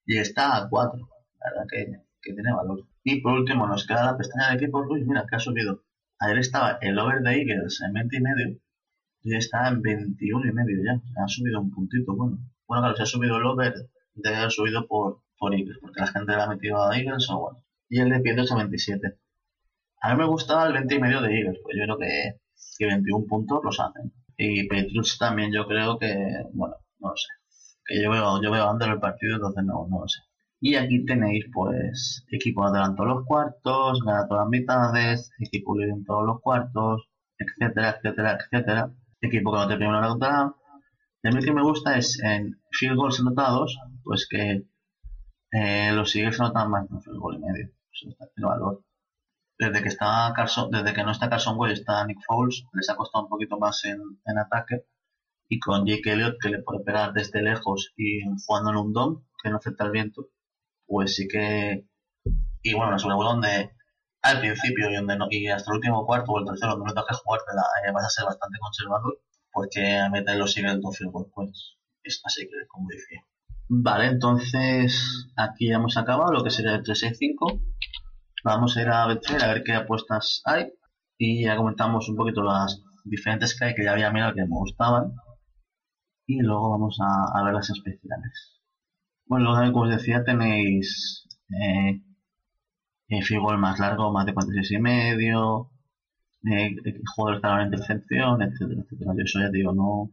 y 0.04 0.18
está 0.18 0.58
a 0.58 0.68
cuatro, 0.68 1.08
la 1.40 1.50
verdad 1.50 1.66
que, 1.70 2.05
que 2.26 2.34
tiene 2.34 2.52
valor. 2.52 2.84
Y 3.04 3.20
por 3.20 3.32
último 3.32 3.66
nos 3.66 3.86
queda 3.86 4.04
la 4.04 4.18
pestaña 4.18 4.50
de 4.50 4.56
equipos. 4.56 4.86
Uy, 4.90 5.04
mira, 5.04 5.24
que 5.28 5.36
ha 5.36 5.38
subido. 5.38 5.84
Ayer 6.18 6.38
estaba 6.38 6.78
el 6.80 6.98
over 6.98 7.20
de 7.22 7.40
Eagles 7.40 7.80
en 7.86 7.92
20 7.92 8.16
y 8.16 8.20
medio 8.20 8.60
y 9.22 9.36
está 9.36 9.68
en 9.68 9.82
21 9.82 10.48
y 10.48 10.52
medio 10.52 10.84
ya. 10.84 11.00
ha 11.22 11.28
subido 11.28 11.60
un 11.60 11.70
puntito. 11.70 12.14
Bueno, 12.14 12.38
bueno 12.66 12.82
claro, 12.82 12.96
se 12.96 13.02
ha 13.02 13.06
subido 13.06 13.38
el 13.38 13.46
over, 13.46 13.74
debe 14.14 14.36
haber 14.36 14.50
subido 14.50 14.86
por, 14.86 15.22
por 15.38 15.54
Eagles, 15.54 15.78
porque 15.80 16.00
la 16.00 16.06
gente 16.06 16.32
le 16.34 16.42
ha 16.42 16.48
metido 16.48 16.82
a 16.82 16.96
Eagles 16.96 17.28
o 17.30 17.40
bueno. 17.40 17.64
Y 17.88 18.00
el 18.00 18.10
de 18.10 18.20
Pietros 18.20 18.52
a 18.52 18.56
27. 18.56 19.18
A 20.02 20.14
mí 20.14 20.18
me 20.18 20.28
gustaba 20.28 20.66
el 20.66 20.72
20 20.74 20.94
y 20.94 20.98
medio 21.00 21.20
de 21.20 21.38
Eagles, 21.38 21.58
pues 21.62 21.76
yo 21.76 21.84
creo 21.84 21.98
que, 21.98 22.40
que 22.78 22.86
21 22.86 23.26
puntos 23.26 23.60
los 23.64 23.80
hacen. 23.80 24.12
Y 24.36 24.68
Patriots 24.68 25.18
también 25.18 25.52
yo 25.52 25.66
creo 25.66 25.98
que, 25.98 26.14
bueno, 26.52 26.76
no 27.00 27.10
lo 27.10 27.16
sé. 27.16 27.28
Que 27.84 28.02
yo 28.02 28.10
veo, 28.10 28.42
yo 28.42 28.50
veo 28.50 28.70
under 28.70 28.90
el 28.90 29.00
partido, 29.00 29.36
entonces 29.36 29.64
no, 29.64 29.86
no 29.88 30.00
lo 30.00 30.08
sé. 30.08 30.20
Y 30.60 30.74
aquí 30.76 31.04
tenéis, 31.04 31.44
pues, 31.52 32.24
equipo 32.30 32.64
adelanto 32.64 33.04
los 33.04 33.24
cuartos, 33.26 34.00
gana 34.04 34.26
todas 34.26 34.44
las 34.44 34.50
mitades, 34.50 35.30
equipo 35.38 35.76
líder 35.76 35.90
en 35.90 36.04
todos 36.04 36.26
los 36.26 36.40
cuartos, 36.40 37.08
etcétera, 37.38 37.90
etcétera, 37.90 38.38
etcétera. 38.40 38.92
Equipo 39.20 39.52
que 39.52 39.58
no 39.58 39.68
te 39.68 39.76
primero 39.76 39.98
anotará. 39.98 40.54
Y 41.22 41.28
a 41.28 41.30
mí 41.30 41.36
lo 41.36 41.42
que 41.42 41.52
me 41.52 41.62
gusta 41.62 41.96
es 41.98 42.20
en 42.22 42.60
field 42.70 42.96
goals 42.96 43.20
anotados, 43.20 43.78
pues 44.02 44.26
que 44.28 44.66
eh, 45.52 45.92
los 45.92 46.14
Eagles 46.16 46.40
anotan 46.40 46.70
más 46.70 46.88
de 46.88 46.94
un 46.94 47.02
field 47.02 47.18
goal 47.18 47.36
y 47.36 47.38
medio. 47.38 47.70
Eso 47.92 48.10
está 48.10 48.26
en 48.36 48.44
valor. 48.44 48.82
Desde 49.58 49.82
que 49.82 49.88
está 49.88 50.34
desde 50.70 50.92
que 50.94 51.02
no 51.04 51.12
está 51.12 51.30
Carson 51.30 51.58
Wentz 51.58 51.80
está 51.80 52.04
Nick 52.06 52.18
Foles, 52.26 52.64
les 52.74 52.90
ha 52.90 52.96
costado 52.96 53.24
un 53.24 53.30
poquito 53.30 53.58
más 53.58 53.84
en, 53.84 53.98
en 54.24 54.38
ataque. 54.38 54.84
Y 55.48 55.58
con 55.60 55.86
Jake 55.86 56.12
Elliott, 56.12 56.36
que 56.40 56.50
le 56.50 56.62
puede 56.62 56.84
pegar 56.84 57.12
desde 57.12 57.42
lejos 57.42 57.92
y 57.96 58.20
jugando 58.46 58.70
en 58.70 58.76
un 58.76 58.92
dom, 58.92 59.22
que 59.42 59.50
no 59.50 59.56
afecta 59.56 59.84
el 59.84 59.92
viento, 59.92 60.28
pues 60.86 61.14
sí 61.14 61.28
que. 61.28 61.84
Y 62.62 62.74
bueno, 62.74 62.92
la 62.92 62.98
segunda 62.98 63.24
donde 63.24 63.70
al 64.22 64.40
principio 64.40 64.90
y, 64.90 64.96
donde 64.96 65.16
no, 65.16 65.26
y 65.30 65.48
hasta 65.48 65.70
el 65.70 65.76
último 65.76 66.04
cuarto 66.04 66.32
o 66.32 66.38
el 66.40 66.46
tercero, 66.46 66.72
donde 66.72 66.86
no 66.86 66.94
tengas 66.94 67.18
que 67.18 67.24
jugar, 67.24 67.40
eh, 67.86 67.92
vas 67.92 68.04
a 68.04 68.10
ser 68.10 68.24
bastante 68.24 68.58
conservador, 68.58 69.20
porque 69.52 69.98
a 69.98 70.10
meter 70.10 70.36
los 70.36 70.52
siguen 70.52 70.80
dos 70.80 70.98
pues 71.34 71.76
es 72.02 72.20
así 72.24 72.42
que, 72.42 72.66
como 72.68 72.88
decía. 72.88 73.20
Vale, 73.68 74.06
entonces 74.06 75.28
aquí 75.36 75.68
ya 75.68 75.76
hemos 75.76 75.96
acabado 75.96 76.32
lo 76.32 76.44
que 76.44 76.50
sería 76.50 76.74
el 76.74 76.82
365. 76.82 77.60
Vamos 78.44 78.76
a 78.76 78.82
ir 78.82 78.88
a 78.88 79.06
Betfair 79.06 79.42
a 79.42 79.48
ver 79.48 79.64
qué 79.64 79.74
apuestas 79.74 80.40
hay 80.44 80.72
y 81.18 81.44
ya 81.44 81.56
comentamos 81.56 82.08
un 82.08 82.16
poquito 82.16 82.42
las 82.42 82.80
diferentes 83.04 83.58
que 83.58 83.64
hay 83.66 83.74
que 83.74 83.84
ya 83.84 83.92
había 83.92 84.12
mirado 84.12 84.34
que 84.34 84.42
me 84.42 84.48
gustaban 84.48 85.14
y 86.26 86.40
luego 86.42 86.70
vamos 86.70 86.98
a 87.00 87.42
ver 87.44 87.54
las 87.54 87.70
especiales. 87.70 88.55
Bueno, 89.26 89.54
como 89.72 89.84
os 89.84 89.90
decía, 89.90 90.24
tenéis 90.24 91.26
eh, 91.50 92.00
más 93.58 93.78
largo, 93.80 94.12
más 94.12 94.26
de 94.26 94.34
46 94.34 94.78
y 94.78 94.82
medio, 94.82 95.70
eh, 96.44 96.76
jugadores 97.14 97.42
que 97.42 97.48
la 97.48 97.64
intercepción, 97.64 98.42
etcétera, 98.42 98.82
etcétera. 98.82 99.12
Yo 99.16 99.24
eso 99.24 99.40
ya 99.40 99.50
digo, 99.50 99.72
no, 99.72 100.12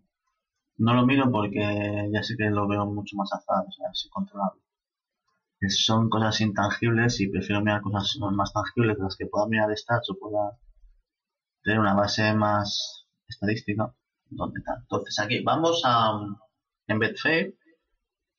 no 0.77 0.93
lo 0.95 1.05
miro 1.05 1.31
porque 1.31 2.09
ya 2.11 2.23
sé 2.23 2.35
que 2.37 2.49
lo 2.49 2.67
veo 2.67 2.85
mucho 2.87 3.15
más 3.17 3.31
azar, 3.33 3.65
o 3.67 3.71
sea, 3.71 3.89
así 3.89 4.09
controlable. 4.09 4.61
Son 5.69 6.09
cosas 6.09 6.41
intangibles 6.41 7.19
y 7.21 7.27
prefiero 7.29 7.61
mirar 7.61 7.81
cosas 7.81 8.17
más 8.33 8.51
tangibles 8.53 8.97
de 8.97 9.03
las 9.03 9.15
que 9.15 9.27
pueda 9.27 9.47
mirar 9.47 9.75
stats 9.77 10.09
o 10.09 10.17
pueda 10.19 10.57
tener 11.63 11.79
una 11.79 11.93
base 11.93 12.33
más 12.35 13.07
estadística. 13.27 13.93
¿Dónde 14.29 14.59
está? 14.59 14.77
Entonces 14.81 15.19
aquí 15.19 15.43
vamos 15.43 15.81
a 15.85 16.19
en 16.87 16.99
Betfair 16.99 17.55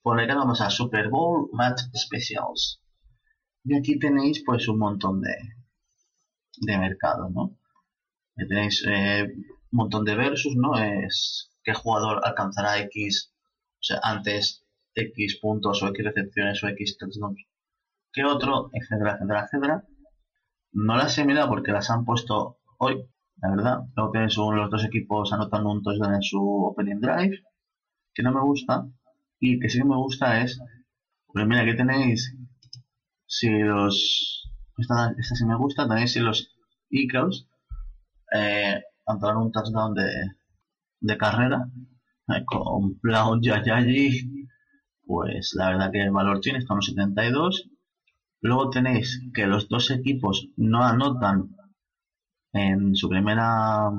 por 0.04 0.20
acá 0.20 0.34
vamos 0.34 0.60
a 0.60 0.68
Super 0.68 1.08
Bowl 1.08 1.48
Match 1.52 1.80
Specials. 1.94 2.78
Y 3.64 3.74
aquí 3.74 3.98
tenéis 3.98 4.44
pues 4.44 4.68
un 4.68 4.78
montón 4.78 5.22
de, 5.22 5.34
de 6.58 6.78
mercados, 6.78 7.32
¿no? 7.32 7.56
tenéis 8.36 8.84
eh, 8.86 9.24
un 9.24 9.76
montón 9.80 10.04
de 10.04 10.14
versus, 10.14 10.54
¿no? 10.56 10.78
Es 10.78 11.50
qué 11.62 11.72
jugador 11.72 12.20
alcanzará 12.22 12.78
X, 12.80 13.32
o 13.80 13.82
sea, 13.86 14.00
antes 14.02 14.66
X 14.94 15.38
puntos 15.40 15.82
o 15.82 15.88
X 15.88 16.04
recepciones 16.04 16.62
o 16.62 16.68
X 16.68 16.98
touchdowns 16.98 17.40
que 18.12 18.24
otro, 18.24 18.68
etcétera, 18.74 19.14
etcétera, 19.14 19.44
etcétera. 19.44 19.84
No 20.72 20.96
las 20.96 21.16
he 21.16 21.24
mirado 21.24 21.48
porque 21.48 21.72
las 21.72 21.90
han 21.90 22.04
puesto 22.04 22.58
hoy, 22.78 23.08
la 23.38 23.50
verdad. 23.50 23.78
Creo 23.94 24.12
que 24.12 24.28
son 24.28 24.56
los 24.56 24.70
dos 24.70 24.84
equipos 24.84 25.32
anotando 25.32 25.70
un 25.70 25.82
touchdown 25.82 26.14
en 26.14 26.22
su 26.22 26.40
opening 26.40 27.00
drive, 27.00 27.42
que 28.12 28.22
no 28.22 28.32
me 28.32 28.42
gusta. 28.42 28.86
Y 29.46 29.58
que 29.60 29.68
sí 29.68 29.76
que 29.78 29.84
me 29.84 29.96
gusta 29.96 30.40
es, 30.42 30.58
pues 31.26 31.46
mira, 31.46 31.60
aquí 31.60 31.76
tenéis, 31.76 32.34
si 33.26 33.50
los, 33.50 34.50
esta, 34.78 35.12
esta 35.18 35.34
sí 35.34 35.44
me 35.44 35.58
gusta, 35.58 35.86
tenéis 35.86 36.12
si 36.14 36.20
los 36.20 36.38
Eagles 36.90 37.46
eh, 38.32 38.80
un 39.06 39.52
touchdown 39.52 39.92
de, 39.92 40.10
de 41.00 41.18
carrera 41.18 41.68
eh, 42.28 42.42
con 42.46 42.98
Brown 43.02 43.42
Yayayi, 43.42 44.48
pues 45.04 45.52
la 45.58 45.68
verdad 45.72 45.92
que 45.92 46.00
el 46.00 46.10
valor 46.10 46.40
tiene, 46.40 46.60
está 46.60 46.72
en 46.72 46.80
72. 46.80 47.68
Luego 48.40 48.70
tenéis 48.70 49.20
que 49.34 49.46
los 49.46 49.68
dos 49.68 49.90
equipos 49.90 50.48
no 50.56 50.82
anotan 50.82 51.54
en 52.54 52.96
su 52.96 53.10
primera 53.10 53.90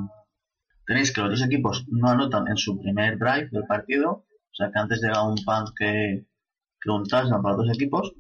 tenéis 0.88 1.14
que 1.14 1.22
los 1.22 1.30
dos 1.30 1.44
equipos 1.44 1.86
no 1.88 2.10
anotan 2.10 2.48
en 2.48 2.58
su 2.58 2.80
primer 2.80 3.20
drive 3.20 3.50
del 3.52 3.68
partido 3.68 4.26
o 4.56 4.58
sea 4.58 4.72
que 4.72 4.80
antes 4.80 5.02
llegaba 5.02 5.28
un 5.28 5.36
punt 5.36 5.70
que, 5.78 6.26
un 6.88 7.04
touchdown 7.04 7.42
para 7.42 7.58
dos 7.58 7.70
equipos. 7.76 8.14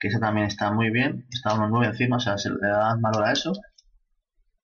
Que 0.00 0.08
ese 0.08 0.18
también 0.18 0.46
está 0.46 0.72
muy 0.72 0.90
bien. 0.90 1.26
Está 1.30 1.54
unos 1.54 1.70
9 1.70 1.88
encima, 1.88 2.16
o 2.16 2.20
sea, 2.20 2.38
se 2.38 2.48
le 2.48 2.56
da 2.62 2.96
valor 2.98 3.24
a 3.24 3.32
eso. 3.32 3.52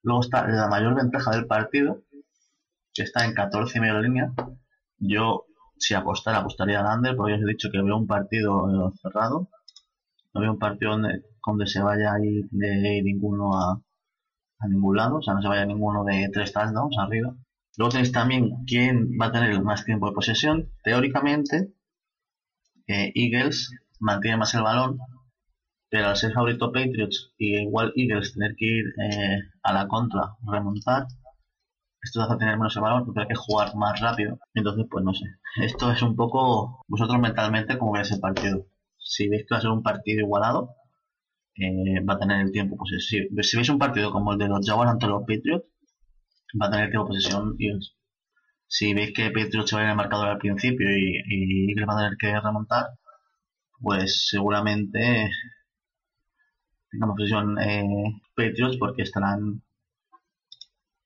Luego 0.02 0.22
está 0.22 0.46
la 0.46 0.68
mayor 0.68 0.94
ventaja 0.94 1.30
del 1.32 1.46
partido, 1.46 2.02
que 2.94 3.02
está 3.02 3.26
en 3.26 3.34
14 3.34 3.76
y 3.76 3.80
medio 3.82 4.00
línea. 4.00 4.32
Yo, 4.98 5.44
si 5.76 5.92
apostara, 5.92 6.38
apostaría 6.38 6.80
al 6.80 6.96
under, 6.96 7.16
porque 7.16 7.34
os 7.34 7.42
he 7.42 7.46
dicho 7.46 7.68
que 7.70 7.82
veo 7.82 7.96
un 7.96 8.06
partido 8.06 8.88
eh, 8.88 8.92
cerrado. 9.02 9.50
No 10.32 10.40
veo 10.40 10.52
un 10.52 10.58
partido 10.58 10.92
donde, 10.92 11.22
donde 11.46 11.66
se 11.66 11.82
vaya 11.82 12.14
a 12.14 12.18
de 12.18 13.02
ninguno 13.02 13.54
a, 13.58 13.78
a 14.58 14.68
ningún 14.68 14.96
lado, 14.96 15.16
o 15.16 15.22
sea, 15.22 15.34
no 15.34 15.42
se 15.42 15.48
vaya 15.48 15.66
ninguno 15.66 16.02
de 16.04 16.30
tres 16.32 16.52
touchdowns 16.52 16.96
arriba. 16.98 17.34
Luego 17.76 17.90
tenéis 17.90 18.12
también 18.12 18.64
quién 18.66 19.18
va 19.20 19.26
a 19.26 19.32
tener 19.32 19.60
más 19.62 19.84
tiempo 19.84 20.08
de 20.08 20.14
posesión. 20.14 20.70
Teóricamente, 20.82 21.72
eh, 22.86 23.12
Eagles 23.14 23.70
mantiene 24.00 24.36
más 24.36 24.54
el 24.54 24.62
balón, 24.62 24.98
pero 25.88 26.08
al 26.08 26.16
ser 26.16 26.32
favorito 26.32 26.72
Patriots 26.72 27.32
y 27.38 27.58
igual 27.58 27.92
Eagles 27.96 28.34
tener 28.34 28.54
que 28.56 28.66
ir 28.66 28.84
eh, 29.02 29.38
a 29.62 29.72
la 29.72 29.88
contra, 29.88 30.36
remontar, 30.46 31.06
esto 32.04 32.20
hace 32.20 32.36
tener 32.36 32.58
menos 32.58 32.76
el 32.76 32.82
balón, 32.82 33.04
porque 33.06 33.20
hay 33.22 33.28
que 33.28 33.34
jugar 33.34 33.74
más 33.76 33.98
rápido. 34.00 34.38
Entonces, 34.52 34.86
pues 34.90 35.02
no 35.04 35.14
sé. 35.14 35.24
Esto 35.56 35.90
es 35.90 36.02
un 36.02 36.14
poco 36.14 36.84
vosotros 36.86 37.18
mentalmente 37.18 37.78
como 37.78 37.92
veis 37.92 38.12
el 38.12 38.20
partido. 38.20 38.66
Si 38.98 39.28
veis 39.28 39.44
que 39.44 39.54
va 39.54 39.58
a 39.58 39.62
ser 39.62 39.70
un 39.70 39.82
partido 39.82 40.20
igualado, 40.20 40.76
eh, 41.56 42.00
va 42.04 42.14
a 42.14 42.18
tener 42.18 42.40
el 42.42 42.52
tiempo. 42.52 42.76
Pues 42.76 43.06
si, 43.08 43.26
si 43.42 43.56
veis 43.56 43.68
un 43.70 43.78
partido 43.78 44.12
como 44.12 44.32
el 44.32 44.38
de 44.38 44.48
los 44.48 44.66
Jaguars 44.66 44.90
ante 44.90 45.06
los 45.06 45.22
Patriots, 45.22 45.64
va 46.60 46.66
a 46.66 46.70
tener 46.70 46.90
que 46.90 46.98
posesión 46.98 47.56
y 47.58 47.70
si 48.66 48.94
veis 48.94 49.12
que 49.14 49.30
Patriots 49.30 49.70
se 49.70 49.76
va 49.76 49.82
a 49.82 49.84
ir 49.84 49.90
el 49.90 49.96
marcador 49.96 50.28
al 50.28 50.38
principio 50.38 50.86
y, 50.90 51.22
y 51.26 51.74
va 51.84 51.94
a 51.94 51.98
tener 51.98 52.16
que 52.18 52.40
remontar, 52.40 52.86
pues 53.80 54.28
seguramente 54.28 55.30
tengamos 56.90 57.16
posesión 57.16 57.58
eh, 57.60 58.20
porque 58.78 59.02
estarán 59.02 59.62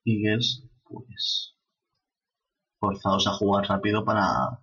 Eagles 0.04 0.64
pues 0.84 1.54
forzados 2.80 3.26
a 3.26 3.32
jugar 3.32 3.68
rápido 3.68 4.04
para, 4.04 4.60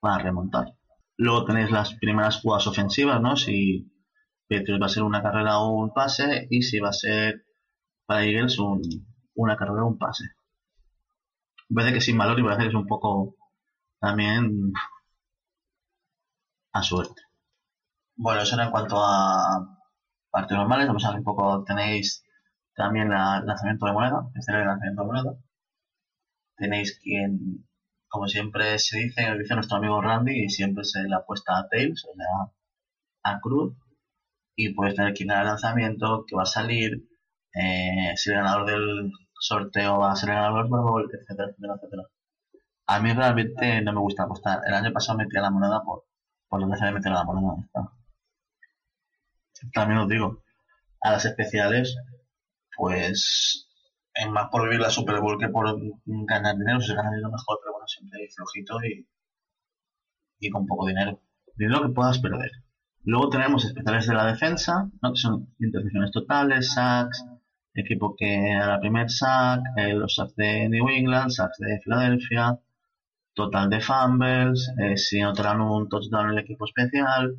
para 0.00 0.22
remontar. 0.22 0.74
Luego 1.16 1.44
tenéis 1.44 1.70
las 1.70 1.94
primeras 1.94 2.40
jugadas 2.40 2.66
ofensivas, 2.66 3.20
¿no? 3.20 3.36
Si 3.36 3.90
Patriots 4.48 4.82
va 4.82 4.86
a 4.86 4.90
ser 4.90 5.02
una 5.02 5.22
carrera 5.22 5.58
o 5.60 5.70
un 5.70 5.92
pase 5.92 6.46
y 6.50 6.62
si 6.62 6.80
va 6.80 6.90
a 6.90 6.92
ser 6.92 7.44
para 8.06 8.24
Eagles 8.24 8.58
un, 8.58 8.80
una 9.36 9.56
carrera 9.56 9.84
o 9.84 9.88
un 9.88 9.98
pase. 9.98 10.24
Parece 11.72 11.94
que 11.94 12.00
sin 12.00 12.18
valor 12.18 12.38
y 12.38 12.44
que 12.44 12.66
es 12.68 12.74
un 12.74 12.86
poco 12.86 13.36
también 14.00 14.72
a 16.72 16.82
suerte. 16.82 17.22
Bueno, 18.16 18.42
eso 18.42 18.54
era 18.54 18.64
en 18.64 18.70
cuanto 18.70 18.96
a 18.98 19.78
partidos 20.30 20.60
normales. 20.60 20.86
Vamos 20.88 21.04
a 21.04 21.10
ver 21.10 21.18
un 21.18 21.24
poco, 21.24 21.64
tenéis 21.64 22.24
también 22.74 23.06
el 23.12 23.46
lanzamiento 23.46 23.86
de 23.86 23.92
moneda, 23.92 24.28
este 24.34 24.52
es 24.52 24.58
el 24.58 24.66
lanzamiento 24.66 25.02
de 25.02 25.06
moneda. 25.06 25.38
Tenéis 26.56 26.98
quien, 27.02 27.66
como 28.08 28.26
siempre 28.28 28.78
se 28.78 28.98
dice, 28.98 29.36
dice 29.38 29.54
nuestro 29.54 29.78
amigo 29.78 30.00
Randy, 30.00 30.44
y 30.44 30.48
siempre 30.50 30.84
se 30.84 31.02
le 31.04 31.14
apuesta 31.14 31.58
a 31.58 31.68
Tails, 31.68 32.04
o 32.04 32.14
sea, 32.14 32.52
a 33.34 33.40
Cruz. 33.40 33.74
Y 34.56 34.74
puedes 34.74 34.94
tener 34.94 35.14
quien 35.14 35.30
el 35.30 35.44
lanzamiento, 35.44 36.24
que 36.26 36.36
va 36.36 36.42
a 36.44 36.46
salir, 36.46 37.06
eh, 37.54 38.12
si 38.16 38.30
el 38.30 38.36
ganador 38.36 38.66
del 38.66 39.12
sorteo 39.38 39.98
va 39.98 40.12
a 40.12 40.16
ser 40.16 40.30
el 40.30 40.36
ganador 40.36 40.66
etcétera, 41.12 41.50
etcétera, 41.50 41.74
etcétera. 41.76 42.02
A 42.86 43.00
mí 43.00 43.12
realmente 43.12 43.82
no 43.82 43.92
me 43.92 44.00
gusta 44.00 44.24
apostar. 44.24 44.60
El 44.66 44.74
año 44.74 44.92
pasado 44.92 45.18
metía 45.18 45.40
la 45.42 45.50
moneda 45.50 45.82
por, 45.82 46.04
por 46.48 46.70
que 46.70 46.76
se 46.76 46.84
me 46.84 46.92
metió 46.92 47.10
la 47.10 47.24
moneda. 47.24 47.68
también 49.72 50.00
os 50.00 50.08
digo, 50.08 50.42
a 51.00 51.12
las 51.12 51.24
especiales, 51.24 51.96
pues 52.76 53.68
es 54.14 54.28
más 54.30 54.48
por 54.50 54.64
vivir 54.64 54.80
la 54.80 54.90
Super 54.90 55.20
Bowl 55.20 55.38
que 55.38 55.48
por 55.48 55.66
ganar 56.04 56.56
dinero. 56.56 56.80
Si 56.80 56.88
se 56.88 56.94
gana 56.94 57.10
dinero 57.10 57.30
mejor, 57.30 57.58
pero 57.62 57.72
bueno, 57.72 57.86
siempre 57.88 58.28
flojito 58.34 58.82
y, 58.84 59.08
y 60.40 60.50
con 60.50 60.66
poco 60.66 60.86
dinero. 60.86 61.20
Dinero 61.56 61.82
que 61.82 61.94
puedas 61.94 62.18
perder. 62.18 62.50
Luego 63.04 63.28
tenemos 63.30 63.64
especiales 63.64 64.06
de 64.06 64.14
la 64.14 64.26
defensa, 64.26 64.90
¿no? 65.00 65.12
que 65.12 65.20
son 65.20 65.54
intercepciones 65.58 66.10
totales, 66.10 66.72
sacks, 66.72 67.24
equipo 67.80 68.14
que 68.16 68.52
a 68.52 68.66
la 68.66 68.80
primer 68.80 69.10
sack, 69.10 69.60
eh, 69.76 69.94
los 69.94 70.14
sacks 70.16 70.36
de 70.36 70.68
New 70.68 70.88
England, 70.88 71.30
sacks 71.30 71.58
de 71.58 71.80
Filadelfia, 71.80 72.58
total 73.34 73.70
de 73.70 73.80
fumbles, 73.80 74.72
eh, 74.78 74.96
si 74.96 75.20
anotarán 75.20 75.60
un 75.60 75.88
touchdown 75.88 76.26
en 76.26 76.32
el 76.32 76.38
equipo 76.38 76.64
especial, 76.64 77.36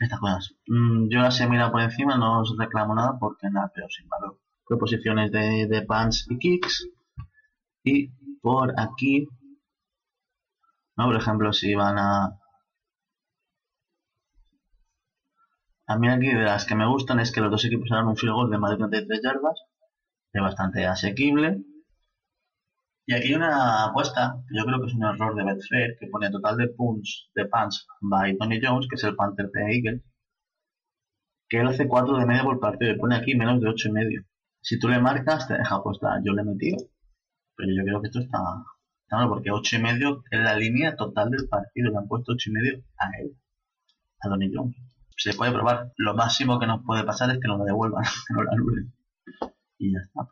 estas 0.00 0.20
cosas. 0.20 0.54
Mm, 0.66 1.08
yo 1.08 1.20
las 1.20 1.40
he 1.40 1.48
mirado 1.48 1.72
por 1.72 1.82
encima, 1.82 2.16
no 2.16 2.40
os 2.40 2.54
reclamo 2.58 2.94
nada 2.94 3.18
porque 3.18 3.48
nada, 3.50 3.70
pero 3.74 3.88
sin 3.88 4.08
valor. 4.08 4.38
Proposiciones 4.66 5.30
de, 5.32 5.66
de 5.68 5.82
pants 5.82 6.26
y 6.30 6.38
kicks. 6.38 6.88
Y 7.84 8.08
por 8.40 8.78
aquí, 8.78 9.28
¿no? 10.96 11.06
por 11.06 11.16
ejemplo, 11.16 11.52
si 11.52 11.74
van 11.74 11.98
a, 11.98 12.38
A 15.86 15.98
mí 15.98 16.08
aquí 16.08 16.28
de 16.28 16.42
las 16.42 16.64
que 16.64 16.74
me 16.74 16.86
gustan 16.86 17.18
es 17.20 17.32
que 17.32 17.40
los 17.40 17.50
dos 17.50 17.64
equipos 17.64 17.90
hagan 17.90 18.08
un 18.08 18.16
field 18.16 18.34
goal 18.34 18.50
de 18.50 18.58
más 18.58 18.70
de 18.70 18.76
33 18.78 19.20
yardas, 19.22 19.60
es 20.32 20.42
bastante 20.42 20.86
asequible. 20.86 21.62
Y 23.06 23.14
aquí 23.14 23.28
hay 23.28 23.34
una 23.34 23.86
apuesta, 23.86 24.36
que 24.48 24.56
yo 24.56 24.64
creo 24.64 24.80
que 24.80 24.86
es 24.86 24.94
un 24.94 25.04
error 25.04 25.34
de 25.34 25.44
Betfair, 25.44 25.96
que 25.98 26.06
pone 26.06 26.30
total 26.30 26.56
de 26.56 26.68
punts 26.68 27.30
de 27.34 27.46
punts 27.46 27.86
by 28.00 28.36
Tony 28.38 28.60
Jones, 28.62 28.86
que 28.88 28.94
es 28.94 29.04
el 29.04 29.16
Panther 29.16 29.50
de 29.50 29.60
Eagles, 29.74 30.02
que 31.48 31.60
él 31.60 31.68
hace 31.68 31.88
4 31.88 32.16
de 32.18 32.26
media 32.26 32.44
por 32.44 32.60
partido 32.60 32.92
y 32.92 32.98
pone 32.98 33.16
aquí 33.16 33.34
menos 33.34 33.60
de 33.60 33.68
8 33.68 33.88
y 33.88 33.92
medio. 33.92 34.24
Si 34.60 34.78
tú 34.78 34.88
le 34.88 35.00
marcas, 35.00 35.48
te 35.48 35.54
deja 35.54 35.74
apuesta. 35.76 36.20
Yo 36.24 36.32
le 36.32 36.42
he 36.42 36.44
metido, 36.44 36.78
pero 37.56 37.72
yo 37.74 37.82
creo 37.84 38.00
que 38.00 38.06
esto 38.06 38.20
está, 38.20 38.38
está 39.02 39.28
porque 39.28 39.50
8 39.50 39.76
y 39.76 39.82
medio 39.82 40.22
es 40.30 40.40
la 40.40 40.56
línea 40.56 40.94
total 40.96 41.30
del 41.30 41.48
partido. 41.48 41.90
Le 41.90 41.98
han 41.98 42.08
puesto 42.08 42.32
8 42.32 42.50
y 42.50 42.52
medio 42.52 42.84
a 42.96 43.08
él, 43.20 43.36
a 44.20 44.28
Tony 44.28 44.50
Jones 44.54 44.91
se 45.22 45.34
puede 45.34 45.52
probar. 45.52 45.92
Lo 45.96 46.14
máximo 46.14 46.58
que 46.58 46.66
nos 46.66 46.84
puede 46.84 47.04
pasar 47.04 47.30
es 47.30 47.38
que 47.38 47.48
nos 47.48 47.58
lo 47.58 47.64
devuelvan, 47.64 48.04
que 48.28 48.34
nos 48.34 48.44
lo. 48.44 49.52
Y 49.78 49.92
ya 49.92 49.98
está, 49.98 50.28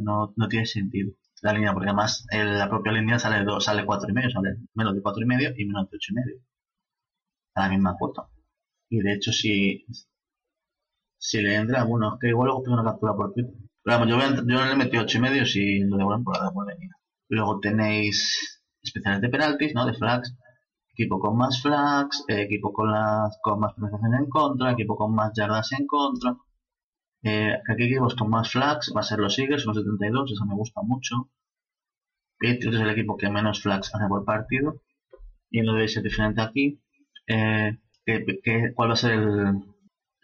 no, 0.00 0.32
no, 0.36 0.48
tiene 0.48 0.66
sentido 0.66 1.12
la 1.42 1.52
línea, 1.52 1.72
porque 1.72 1.88
además 1.88 2.24
la 2.30 2.68
propia 2.68 2.92
línea 2.92 3.18
sale 3.18 3.44
dos, 3.44 3.64
sale 3.64 3.84
cuatro 3.84 4.08
y 4.08 4.12
medio, 4.12 4.30
sale 4.30 4.58
menos 4.74 4.94
de 4.94 5.02
cuatro 5.02 5.22
y 5.22 5.26
medio 5.26 5.50
y 5.56 5.64
menos 5.64 5.90
de 5.90 5.96
ocho 5.96 6.12
y 6.12 6.14
medio. 6.14 6.40
A 7.54 7.62
la 7.62 7.68
misma 7.68 7.96
cuota. 7.98 8.28
Y 8.88 9.00
de 9.00 9.14
hecho 9.14 9.32
si, 9.32 9.84
si 11.18 11.42
le 11.42 11.56
entra, 11.56 11.84
bueno, 11.84 12.14
es 12.14 12.20
que 12.20 12.28
igual 12.28 12.46
luego 12.46 12.62
tengo 12.62 12.80
una 12.80 12.90
captura 12.90 13.14
por 13.14 13.32
Twitter. 13.32 13.54
Pero 13.82 13.98
vamos, 13.98 14.08
yo, 14.08 14.16
voy 14.16 14.24
a, 14.24 14.36
yo 14.36 14.64
le 14.66 14.76
metí 14.76 14.96
ocho 14.96 15.18
y 15.18 15.20
medio 15.20 15.44
si 15.44 15.80
lo 15.80 15.96
devuelven 15.96 16.24
por 16.24 16.38
la 16.38 16.44
devuelven. 16.44 16.90
Luego 17.28 17.58
tenéis 17.60 18.62
especiales 18.80 19.20
de 19.20 19.28
penaltis, 19.28 19.74
¿no? 19.74 19.84
De 19.84 19.94
flags 19.94 20.36
equipo 20.92 21.18
con 21.18 21.36
más 21.36 21.62
flags, 21.62 22.24
equipo 22.28 22.72
con, 22.72 22.90
las, 22.92 23.38
con 23.42 23.60
más 23.60 23.74
penetración 23.74 24.14
en 24.14 24.28
contra, 24.28 24.72
equipo 24.72 24.96
con 24.96 25.14
más 25.14 25.32
yardas 25.34 25.72
en 25.72 25.86
contra. 25.86 26.36
Eh, 27.24 27.54
aquí 27.68 27.84
equipos 27.84 28.14
con 28.16 28.30
más 28.30 28.50
flags 28.50 28.92
va 28.94 29.00
a 29.00 29.04
ser 29.04 29.18
los 29.20 29.38
Eagles, 29.38 29.64
los 29.64 29.76
72, 29.76 30.32
eso 30.32 30.44
me 30.44 30.54
gusta 30.54 30.82
mucho. 30.82 31.30
Patriots 32.38 32.76
es 32.76 32.82
el 32.82 32.90
equipo 32.90 33.16
que 33.16 33.30
menos 33.30 33.62
flags 33.62 33.94
hace 33.94 34.08
por 34.08 34.24
partido. 34.24 34.82
Y 35.50 35.62
lo 35.62 35.74
veis 35.74 36.02
diferente 36.02 36.42
aquí. 36.42 36.80
Eh, 37.26 37.78
cuál 38.74 38.90
va 38.90 38.94
a 38.94 38.96
ser 38.96 39.20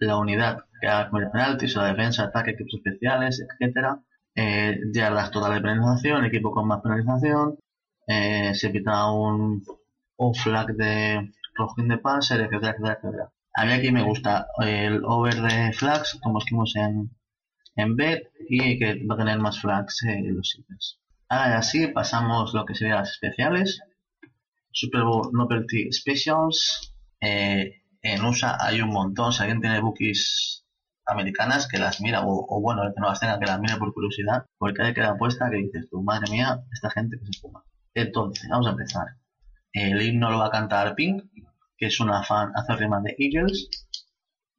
la 0.01 0.17
unidad 0.17 0.65
que 0.81 0.89
haga 0.89 1.11
con 1.11 1.23
el 1.23 1.31
penaltis, 1.31 1.77
la 1.77 1.87
defensa, 1.87 2.25
ataque, 2.25 2.53
equipos 2.53 2.75
especiales, 2.75 3.41
etcétera. 3.41 4.03
Eh, 4.35 4.81
yardas 4.93 5.31
total 5.31 5.55
de 5.55 5.61
penalización, 5.61 6.25
equipo 6.25 6.51
con 6.51 6.67
más 6.67 6.81
penalización. 6.83 7.59
Eh, 8.07 8.55
se 8.55 8.71
pita 8.71 9.11
un, 9.13 9.63
o 10.19 10.35
flag 10.35 10.69
de 10.83 11.33
rojín 11.55 11.89
de 11.89 11.99
passer, 11.99 12.41
etcétera, 12.41 12.73
etcétera, 12.73 12.99
etcétera. 13.01 13.27
A 13.55 13.65
mí 13.65 13.73
aquí 13.73 13.91
me 13.91 14.03
gusta 14.03 14.49
el 14.61 15.03
over 15.05 15.37
de 15.49 15.73
flags, 15.73 16.19
como 16.23 16.39
escribimos 16.39 16.77
en, 16.77 17.11
en 17.77 17.97
bet, 17.97 18.31
y 18.49 18.79
que 18.79 19.05
va 19.07 19.15
a 19.15 19.19
tener 19.19 19.39
más 19.39 19.61
flags 19.61 20.03
en 20.05 20.37
los 20.37 20.51
sitios. 20.51 21.01
Ahora 21.29 21.59
así 21.59 21.89
pasamos 21.89 22.55
lo 22.55 22.65
que 22.65 22.75
serían 22.75 22.99
las 22.99 23.11
especiales. 23.11 23.81
Super 24.73 25.03
Bowl 25.03 25.31
Novelty 25.33 25.93
Specials. 25.93 26.95
Eh, 27.21 27.83
en 28.03 28.25
USA 28.25 28.57
hay 28.61 28.81
un 28.81 28.91
montón. 28.91 29.33
Si 29.33 29.43
alguien 29.43 29.61
tiene 29.61 29.81
bookies 29.81 30.65
americanas 31.07 31.67
que 31.69 31.79
las 31.79 32.01
mira, 32.01 32.23
o, 32.25 32.61
bueno, 32.61 32.83
el 32.85 32.95
que 32.95 33.01
no 33.01 33.09
las 33.09 33.21
tenga 33.21 33.39
que 33.39 33.47
las 33.47 33.61
mire 33.61 33.77
por 33.77 33.93
curiosidad, 33.93 34.47
porque 34.59 34.83
hay 34.83 34.95
que 34.95 35.01
dar 35.01 35.15
apuesta 35.15 35.51
que 35.51 35.57
dices 35.57 35.89
tú, 35.91 36.03
madre 36.03 36.31
mía, 36.31 36.61
esta 36.73 36.91
gente 36.91 37.19
que 37.19 37.27
se 37.27 37.41
fuma. 37.41 37.65
Entonces, 37.95 38.49
vamos 38.49 38.67
a 38.67 38.71
empezar. 38.71 39.07
El 39.79 40.03
himno 40.03 40.29
lo 40.31 40.39
va 40.39 40.47
a 40.47 40.51
cantar 40.51 40.97
Pink, 40.97 41.23
que 41.77 41.87
es 41.87 42.01
una 42.01 42.25
fan 42.25 42.51
acérrima 42.57 43.01
de 43.01 43.15
Eagles. 43.17 43.87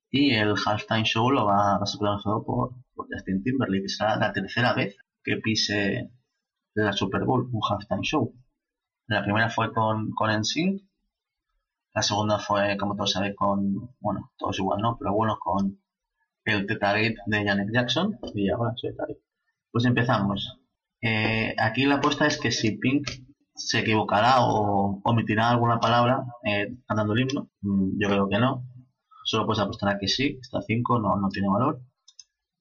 Y 0.10 0.34
el 0.34 0.56
halftime 0.66 1.04
show 1.04 1.30
lo 1.30 1.46
va, 1.46 1.76
a 1.76 1.86
ser 1.86 2.00
pronunciado 2.00 2.44
por, 2.46 2.74
Justin 3.12 3.44
Timberlake. 3.44 3.90
Será 3.90 4.16
la 4.16 4.32
tercera 4.32 4.74
vez 4.74 4.96
que 5.22 5.38
pise 5.38 6.10
la 6.74 6.94
Super 6.94 7.26
Bowl, 7.26 7.50
un 7.52 7.62
halftime 7.70 8.02
show. 8.04 8.34
La 9.08 9.22
primera 9.22 9.50
fue 9.50 9.74
con, 9.74 10.12
con 10.12 10.32
NSYNC. 10.32 10.84
La 11.94 12.02
segunda 12.02 12.40
fue, 12.40 12.78
como 12.78 12.96
todos 12.96 13.12
sabéis, 13.12 13.36
con, 13.36 13.94
bueno, 14.00 14.32
todos 14.38 14.58
igual, 14.60 14.82
¿no? 14.82 14.98
Pero 14.98 15.14
bueno, 15.14 15.38
con 15.38 15.82
el 16.46 16.66
Teta 16.66 16.94
de 16.94 17.16
Janet 17.28 17.70
Jackson. 17.74 18.18
Y 18.36 18.50
ahora 18.50 18.72
soy 18.78 18.96
Pues 19.72 19.84
empezamos. 19.84 20.60
Eh, 21.02 21.56
aquí 21.58 21.86
la 21.86 21.96
apuesta 21.96 22.26
es 22.26 22.40
que 22.40 22.52
si 22.52 22.78
Pink 22.78 23.10
se 23.60 23.80
equivocará 23.80 24.42
o 24.42 25.02
omitirá 25.04 25.50
alguna 25.50 25.80
palabra 25.80 26.24
eh, 26.44 26.78
cantando 26.88 27.14
el 27.14 27.22
himno. 27.22 27.50
Mm, 27.62 28.00
yo 28.00 28.08
creo 28.10 28.30
que 28.30 28.40
no. 28.40 28.66
Solo 29.26 29.46
puedes 29.46 29.62
apostar 29.62 29.90
a 29.90 30.00
que 30.00 30.08
sí. 30.08 30.40
Está 30.42 30.62
5, 30.62 31.00
no, 31.00 31.16
no 31.18 31.30
tiene 31.30 31.50
valor. 31.50 31.82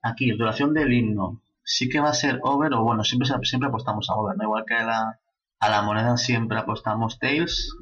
Aquí, 0.02 0.30
duración 0.32 0.74
del 0.74 0.92
himno. 0.92 1.42
Sí 1.64 1.88
que 1.88 2.00
va 2.00 2.10
a 2.10 2.14
ser 2.14 2.40
over 2.42 2.74
o 2.74 2.82
bueno, 2.82 3.04
siempre, 3.04 3.28
siempre 3.44 3.68
apostamos 3.68 4.10
a 4.10 4.14
over. 4.14 4.36
¿no? 4.36 4.44
Igual 4.44 4.64
que 4.66 4.74
a 4.74 4.84
la, 4.84 5.20
a 5.60 5.68
la 5.70 5.82
moneda 5.82 6.16
siempre 6.16 6.58
apostamos 6.58 7.18
tails, 7.18 7.74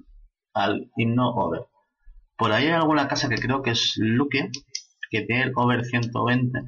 al 0.54 0.90
himno 0.96 1.30
over. 1.30 1.66
Por 2.36 2.52
ahí 2.52 2.66
hay 2.66 2.72
alguna 2.72 3.08
casa 3.08 3.28
que 3.28 3.38
creo 3.38 3.62
que 3.62 3.70
es 3.70 3.94
Luke, 3.96 4.50
que 5.10 5.22
tiene 5.22 5.44
el 5.44 5.52
over 5.56 5.84
120 5.84 6.58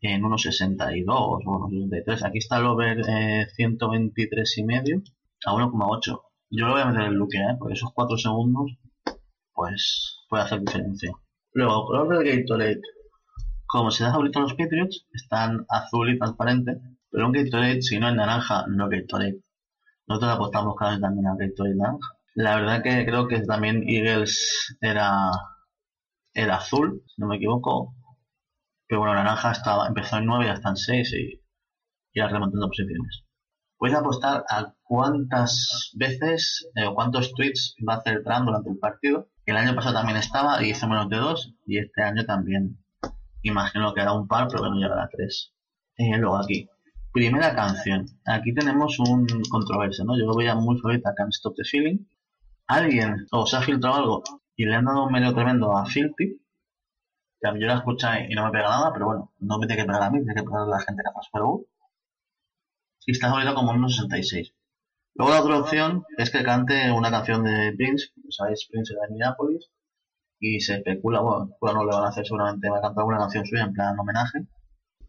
en 0.00 0.24
unos 0.24 0.42
62 0.42 1.16
o 1.16 1.38
unos 1.38 1.70
63. 1.70 2.24
Aquí 2.24 2.38
está 2.38 2.58
el 2.58 2.66
over 2.66 3.00
eh, 3.08 3.46
123 3.54 4.58
y 4.58 4.64
medio 4.64 5.02
a 5.46 5.52
1,8. 5.52 6.22
Yo 6.50 6.66
lo 6.66 6.72
voy 6.72 6.82
a 6.82 6.86
meter 6.86 7.02
en 7.02 7.14
Luke, 7.14 7.36
¿eh? 7.36 7.56
porque 7.58 7.74
esos 7.74 7.90
4 7.94 8.16
segundos, 8.16 8.72
pues 9.52 10.18
puede 10.28 10.44
hacer 10.44 10.60
diferencia. 10.60 11.12
Luego, 11.52 11.86
color 11.86 12.08
del 12.08 12.42
Gatorade. 12.42 12.80
Como 13.66 13.90
se 13.90 14.04
da 14.04 14.12
ahorita 14.12 14.40
los 14.40 14.54
Patriots, 14.54 15.06
están 15.12 15.64
azul 15.68 16.10
y 16.10 16.18
transparente, 16.18 16.80
pero 17.10 17.26
un 17.26 17.32
Gatorade, 17.32 17.82
si 17.82 17.98
no 17.98 18.08
es 18.08 18.14
naranja, 18.14 18.66
no 18.68 18.88
Gatorade. 18.88 19.40
Nosotros 20.06 20.32
apostamos 20.32 20.74
cada 20.76 20.92
vez 20.92 21.00
también 21.00 21.26
a 21.26 21.36
Gatorade 21.36 21.76
naranja. 21.76 22.08
La 22.34 22.56
verdad 22.56 22.82
que 22.82 23.04
creo 23.06 23.28
que 23.28 23.40
también 23.42 23.84
Eagles 23.88 24.76
era, 24.80 25.30
era 26.34 26.56
azul, 26.56 27.02
si 27.06 27.20
no 27.20 27.28
me 27.28 27.36
equivoco. 27.36 27.94
Pero 28.86 29.00
bueno, 29.00 29.14
naranja 29.14 29.52
estaba, 29.52 29.86
empezó 29.88 30.18
en 30.18 30.26
9 30.26 30.44
y 30.44 30.48
ya 30.48 30.54
está 30.54 30.70
en 30.70 30.76
6 30.76 31.12
y, 31.14 31.40
y 32.12 32.20
remontando 32.20 32.66
posiciones. 32.68 33.24
Puedes 33.78 33.96
apostar 33.96 34.44
a 34.48 34.73
cuántas 34.84 35.92
veces 35.94 36.68
eh, 36.74 36.86
cuántos 36.94 37.32
tweets 37.34 37.74
va 37.86 37.94
a 37.94 37.96
hacer 37.98 38.22
Trump 38.22 38.46
durante 38.46 38.70
el 38.70 38.78
partido. 38.78 39.28
El 39.46 39.56
año 39.56 39.74
pasado 39.74 39.96
también 39.96 40.18
estaba 40.18 40.62
y 40.62 40.70
hizo 40.70 40.88
menos 40.88 41.08
de 41.08 41.16
dos 41.16 41.54
y 41.66 41.78
este 41.78 42.02
año 42.02 42.24
también. 42.24 42.78
Imagino 43.42 43.92
que 43.92 44.00
era 44.00 44.12
un 44.12 44.26
par, 44.26 44.48
pero 44.48 44.62
que 44.62 44.70
no 44.70 44.76
llegará 44.76 45.04
a 45.04 45.08
tres. 45.08 45.52
Eh, 45.96 46.16
luego 46.18 46.36
aquí. 46.36 46.68
Primera 47.12 47.54
canción. 47.54 48.06
Aquí 48.26 48.54
tenemos 48.54 48.98
un 48.98 49.26
controversia, 49.50 50.04
¿no? 50.04 50.18
Yo 50.18 50.26
lo 50.26 50.34
veía 50.34 50.54
muy 50.54 50.78
favorita 50.78 51.14
Can't 51.14 51.32
Stop 51.34 51.54
the 51.56 51.64
Feeling. 51.64 51.98
Alguien 52.66 53.26
o 53.30 53.46
se 53.46 53.56
ha 53.56 53.62
filtrado 53.62 53.96
algo 53.96 54.22
y 54.56 54.64
le 54.64 54.74
han 54.74 54.84
dado 54.86 55.04
un 55.04 55.12
medio 55.12 55.34
tremendo 55.34 55.76
a 55.76 55.84
Filthy. 55.86 56.40
Yo 57.42 57.66
la 57.66 57.74
escuché 57.74 58.26
y 58.30 58.34
no 58.34 58.46
me 58.46 58.52
pega 58.52 58.70
nada, 58.70 58.90
pero 58.92 59.06
bueno, 59.06 59.32
no 59.38 59.58
me 59.58 59.66
tiene 59.66 59.82
que 59.82 59.86
pegar 59.86 60.02
a 60.02 60.10
mí, 60.10 60.18
tiene 60.18 60.34
que 60.34 60.42
pegar 60.42 60.62
a 60.62 60.66
la 60.66 60.80
gente 60.80 61.02
que 61.02 61.10
hace 61.10 61.28
Super 61.30 61.42
y 63.06 63.12
está 63.12 63.30
jodido 63.30 63.54
como 63.54 63.72
unos 63.72 63.96
66. 63.96 64.54
Luego 65.14 65.32
la 65.32 65.40
otra 65.42 65.58
opción 65.58 66.04
es 66.18 66.30
que 66.30 66.42
cante 66.42 66.90
una 66.90 67.10
canción 67.10 67.44
de 67.44 67.72
Prince, 67.76 68.08
sabéis, 68.30 68.66
Prince 68.70 68.94
de 68.94 69.08
Minneapolis, 69.10 69.70
y 70.40 70.60
se 70.60 70.76
especula, 70.76 71.20
bueno, 71.20 71.56
no 71.60 71.84
le 71.84 71.94
van 71.94 72.04
a 72.04 72.08
hacer 72.08 72.26
seguramente, 72.26 72.68
va 72.68 72.78
a 72.78 72.82
cantar 72.82 73.04
una 73.04 73.18
canción 73.18 73.46
suya 73.46 73.64
en 73.64 73.72
plan 73.72 73.98
homenaje. 73.98 74.46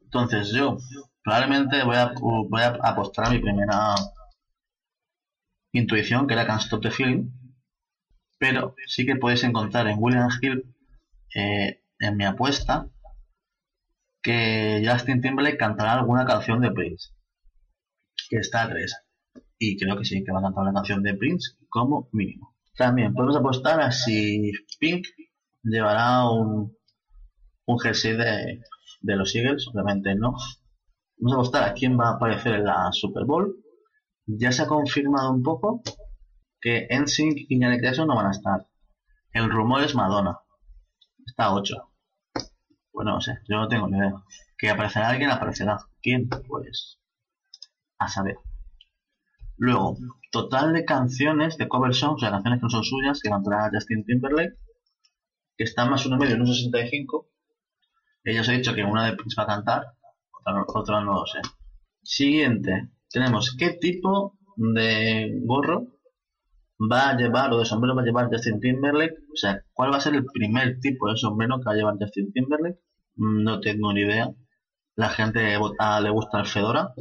Entonces 0.01 0.51
yo 0.53 0.77
probablemente 1.23 1.83
voy 1.83 1.95
a, 1.97 2.13
voy 2.15 2.61
apostar 2.61 3.27
a 3.27 3.29
mi 3.31 3.39
primera 3.39 3.95
intuición, 5.73 6.27
que 6.27 6.33
era 6.35 6.47
Can't 6.47 6.61
Stop 6.61 6.83
the 6.83 6.91
Feeling, 6.91 7.31
pero 8.37 8.75
sí 8.87 9.05
que 9.05 9.15
podéis 9.15 9.43
encontrar 9.43 9.87
en 9.87 9.97
William 9.99 10.29
Hill 10.41 10.75
eh, 11.33 11.81
en 11.99 12.17
mi 12.17 12.25
apuesta 12.25 12.87
que 14.21 14.83
Justin 14.85 15.21
Timberlake 15.21 15.57
cantará 15.57 15.93
alguna 15.93 16.25
canción 16.25 16.61
de 16.61 16.71
Prince. 16.71 17.09
Que 18.29 18.37
está 18.37 18.63
a 18.63 18.69
tres. 18.69 19.04
Y 19.57 19.77
creo 19.77 19.97
que 19.97 20.05
sí, 20.05 20.23
que 20.23 20.31
va 20.31 20.39
a 20.39 20.43
cantar 20.43 20.63
una 20.63 20.73
canción 20.73 21.01
de 21.01 21.13
Prince 21.13 21.53
como 21.69 22.09
mínimo. 22.11 22.55
También 22.77 23.13
podemos 23.13 23.37
apostar 23.37 23.79
a 23.79 23.91
si 23.91 24.51
Pink 24.79 25.07
llevará 25.63 26.29
un, 26.29 26.75
un 27.65 27.79
jersey 27.79 28.17
de, 28.17 28.61
de 29.01 29.15
los 29.15 29.33
Eagles, 29.35 29.67
obviamente 29.67 30.13
no. 30.15 30.35
Vamos 31.17 31.31
a 31.31 31.35
apostar 31.35 31.69
a 31.69 31.73
quién 31.73 31.97
va 31.97 32.09
a 32.09 32.15
aparecer 32.15 32.55
en 32.55 32.65
la 32.65 32.91
Super 32.91 33.25
Bowl. 33.25 33.55
Ya 34.25 34.51
se 34.51 34.63
ha 34.63 34.67
confirmado 34.67 35.31
un 35.31 35.43
poco 35.43 35.81
que 36.59 36.87
NSYNC 36.89 37.45
y 37.49 37.59
Janet 37.59 37.81
Jackson 37.81 38.07
no 38.07 38.15
van 38.15 38.27
a 38.27 38.31
estar. 38.31 38.67
El 39.31 39.49
rumor 39.49 39.83
es 39.83 39.95
Madonna. 39.95 40.39
Está 41.25 41.45
a 41.45 41.53
8. 41.53 41.75
Bueno, 42.91 43.13
no 43.13 43.21
sé, 43.21 43.39
yo 43.47 43.57
no 43.57 43.67
tengo 43.67 43.87
ni 43.87 43.97
idea. 43.97 44.13
Que 44.57 44.69
aparecerá 44.69 45.09
alguien, 45.09 45.29
aparecerá. 45.29 45.77
¿Quién? 46.01 46.27
Pues 46.29 46.99
a 47.99 48.07
saber. 48.07 48.37
Luego, 49.57 49.97
total 50.31 50.73
de 50.73 50.85
canciones 50.85 51.57
de 51.57 51.67
cover 51.67 51.93
songs, 51.93 52.15
o 52.15 52.19
sea, 52.19 52.31
canciones 52.31 52.59
que 52.59 52.63
no 52.63 52.69
son 52.69 52.83
suyas, 52.83 53.21
que 53.21 53.29
cantará 53.29 53.69
Justin 53.73 54.03
Timberlake, 54.05 54.55
que 55.57 55.63
está 55.63 55.85
más 55.85 56.05
uno 56.05 56.17
medio 56.17 56.35
en 56.35 56.41
un 56.41 56.47
65. 56.47 57.29
Ellos 58.23 58.49
he 58.49 58.53
dicho 58.53 58.73
que 58.73 58.83
una 58.83 59.05
de 59.05 59.15
Prince 59.15 59.35
va 59.37 59.43
a 59.43 59.55
cantar, 59.55 59.83
otra, 60.31 60.65
otra 60.67 61.01
no 61.01 61.13
lo 61.13 61.25
sé. 61.25 61.39
Siguiente, 62.03 62.89
tenemos 63.09 63.55
qué 63.57 63.71
tipo 63.71 64.37
de 64.57 65.31
gorro 65.45 65.95
va 66.79 67.09
a 67.09 67.17
llevar 67.17 67.53
o 67.53 67.59
de 67.59 67.65
sombrero 67.65 67.95
va 67.95 68.01
a 68.01 68.05
llevar 68.05 68.29
Justin 68.31 68.59
Timberlake. 68.59 69.15
O 69.33 69.35
sea, 69.35 69.63
¿cuál 69.73 69.91
va 69.91 69.97
a 69.97 70.01
ser 70.01 70.15
el 70.15 70.25
primer 70.25 70.79
tipo 70.79 71.09
de 71.09 71.17
sombrero 71.17 71.57
que 71.57 71.65
va 71.65 71.73
a 71.73 71.75
llevar 71.75 71.95
Justin 71.99 72.31
Timberlake? 72.31 72.79
Mm, 73.15 73.43
no 73.43 73.59
tengo 73.59 73.93
ni 73.93 74.01
idea. 74.01 74.29
La 74.95 75.09
gente 75.09 75.57
vota, 75.57 75.99
le 76.01 76.09
gusta 76.09 76.39
el 76.39 76.45
Fedora. 76.45 76.93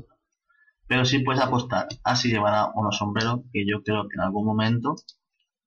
Pero 0.87 1.05
sí 1.05 1.21
puedes 1.21 1.43
apostar 1.43 1.89
a 2.03 2.17
si 2.17 2.29
llevará 2.29 2.71
unos 2.75 2.99
sombreros 2.99 3.41
que 3.53 3.65
yo 3.67 3.83
creo 3.83 4.09
que 4.09 4.15
en 4.17 4.21
algún 4.21 4.47
momento 4.47 4.97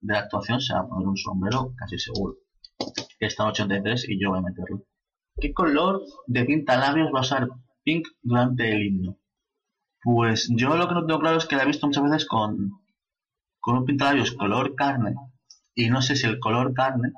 de 0.00 0.14
la 0.14 0.20
actuación 0.20 0.60
se 0.60 0.74
va 0.74 0.80
a 0.80 0.88
poner 0.88 1.08
un 1.08 1.16
sombrero 1.16 1.72
casi 1.76 1.98
seguro. 1.98 2.36
Está 3.18 3.44
en 3.44 3.48
83 3.50 4.08
y 4.08 4.20
yo 4.20 4.30
voy 4.30 4.38
a 4.38 4.42
meterlo. 4.42 4.84
¿Qué 5.40 5.52
color 5.52 6.02
de 6.26 6.44
pinta 6.44 6.76
labios 6.76 7.10
va 7.14 7.18
a 7.18 7.22
usar 7.22 7.48
Pink 7.84 8.06
durante 8.22 8.70
el 8.70 8.86
himno? 8.86 9.18
Pues 10.02 10.48
yo 10.50 10.76
lo 10.76 10.88
que 10.88 10.94
no 10.94 11.06
tengo 11.06 11.20
claro 11.20 11.38
es 11.38 11.46
que 11.46 11.56
la 11.56 11.64
he 11.64 11.66
visto 11.66 11.86
muchas 11.86 12.04
veces 12.04 12.26
con, 12.26 12.70
con 13.60 13.78
un 13.78 13.84
pintalabios 13.84 14.32
color 14.32 14.74
carne 14.74 15.14
y 15.74 15.90
no 15.90 16.02
sé 16.02 16.16
si 16.16 16.26
el 16.26 16.38
color 16.38 16.72
carne 16.74 17.12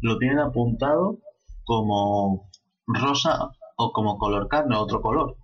lo 0.00 0.18
tienen 0.18 0.40
apuntado 0.40 1.18
como 1.64 2.50
rosa 2.86 3.50
o 3.76 3.92
como 3.92 4.18
color 4.18 4.48
carne, 4.48 4.76
otro 4.76 5.00
color. 5.00 5.36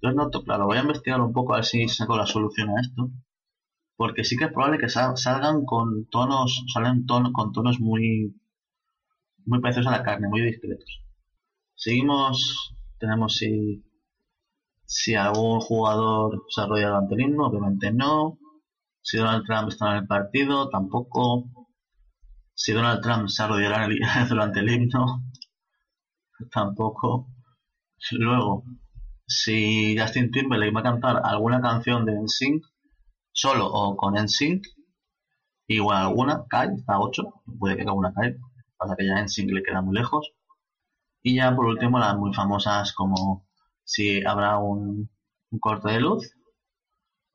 Entonces 0.00 0.32
no, 0.32 0.44
claro, 0.44 0.66
voy 0.66 0.78
a 0.78 0.82
investigar 0.82 1.20
un 1.20 1.32
poco 1.32 1.54
a 1.54 1.56
ver 1.56 1.64
si 1.64 1.88
saco 1.88 2.16
la 2.16 2.26
solución 2.26 2.70
a 2.70 2.80
esto. 2.80 3.10
Porque 3.96 4.22
sí 4.22 4.36
que 4.36 4.44
es 4.44 4.52
probable 4.52 4.78
que 4.78 4.88
salgan 4.88 5.64
con 5.64 6.06
tonos, 6.08 6.64
salen 6.72 7.04
con 7.04 7.52
tonos 7.52 7.80
muy, 7.80 8.40
muy 9.44 9.60
parecidos 9.60 9.88
a 9.88 9.98
la 9.98 10.04
carne, 10.04 10.28
muy 10.28 10.42
discretos. 10.42 11.02
Seguimos, 11.74 12.76
tenemos 12.98 13.36
si, 13.36 13.84
si 14.84 15.16
algún 15.16 15.60
jugador 15.60 16.44
se 16.48 16.60
arrolla 16.60 16.88
durante 16.88 17.14
el 17.14 17.20
himno, 17.22 17.46
obviamente 17.46 17.92
no. 17.92 18.38
Si 19.02 19.16
Donald 19.16 19.44
Trump 19.46 19.68
está 19.68 19.90
en 19.92 19.96
el 20.02 20.06
partido, 20.06 20.68
tampoco. 20.68 21.44
Si 22.54 22.72
Donald 22.72 23.02
Trump 23.02 23.28
se 23.28 23.42
arrodillará 23.42 23.88
durante 24.28 24.60
el 24.60 24.70
himno, 24.70 25.24
tampoco. 26.52 27.28
Luego, 28.12 28.64
si 29.28 29.94
Justin 29.98 30.30
Timberlake 30.30 30.72
va 30.72 30.80
a 30.80 30.84
cantar 30.84 31.20
alguna 31.22 31.60
canción 31.60 32.06
de 32.06 32.18
NSYNC, 32.18 32.64
solo 33.30 33.66
o 33.66 33.94
con 33.94 34.14
NSYNC, 34.14 34.64
igual 35.66 35.98
alguna, 35.98 36.46
cae, 36.48 36.74
está 36.74 36.94
a 36.94 37.00
8, 37.00 37.22
puede 37.58 37.76
que 37.76 37.82
alguna 37.82 38.12
cae, 38.14 38.38
pasa 38.78 38.96
que 38.96 39.06
ya 39.06 39.22
NSYNC 39.22 39.50
le 39.50 39.62
queda 39.62 39.82
muy 39.82 39.94
lejos. 39.94 40.32
Y 41.22 41.36
ya 41.36 41.54
por 41.54 41.66
último 41.66 41.98
las 41.98 42.16
muy 42.16 42.32
famosas 42.32 42.94
como 42.94 43.46
si 43.84 44.24
habrá 44.24 44.58
un, 44.58 45.10
un 45.50 45.58
corte 45.58 45.90
de 45.90 46.00
luz 46.00 46.34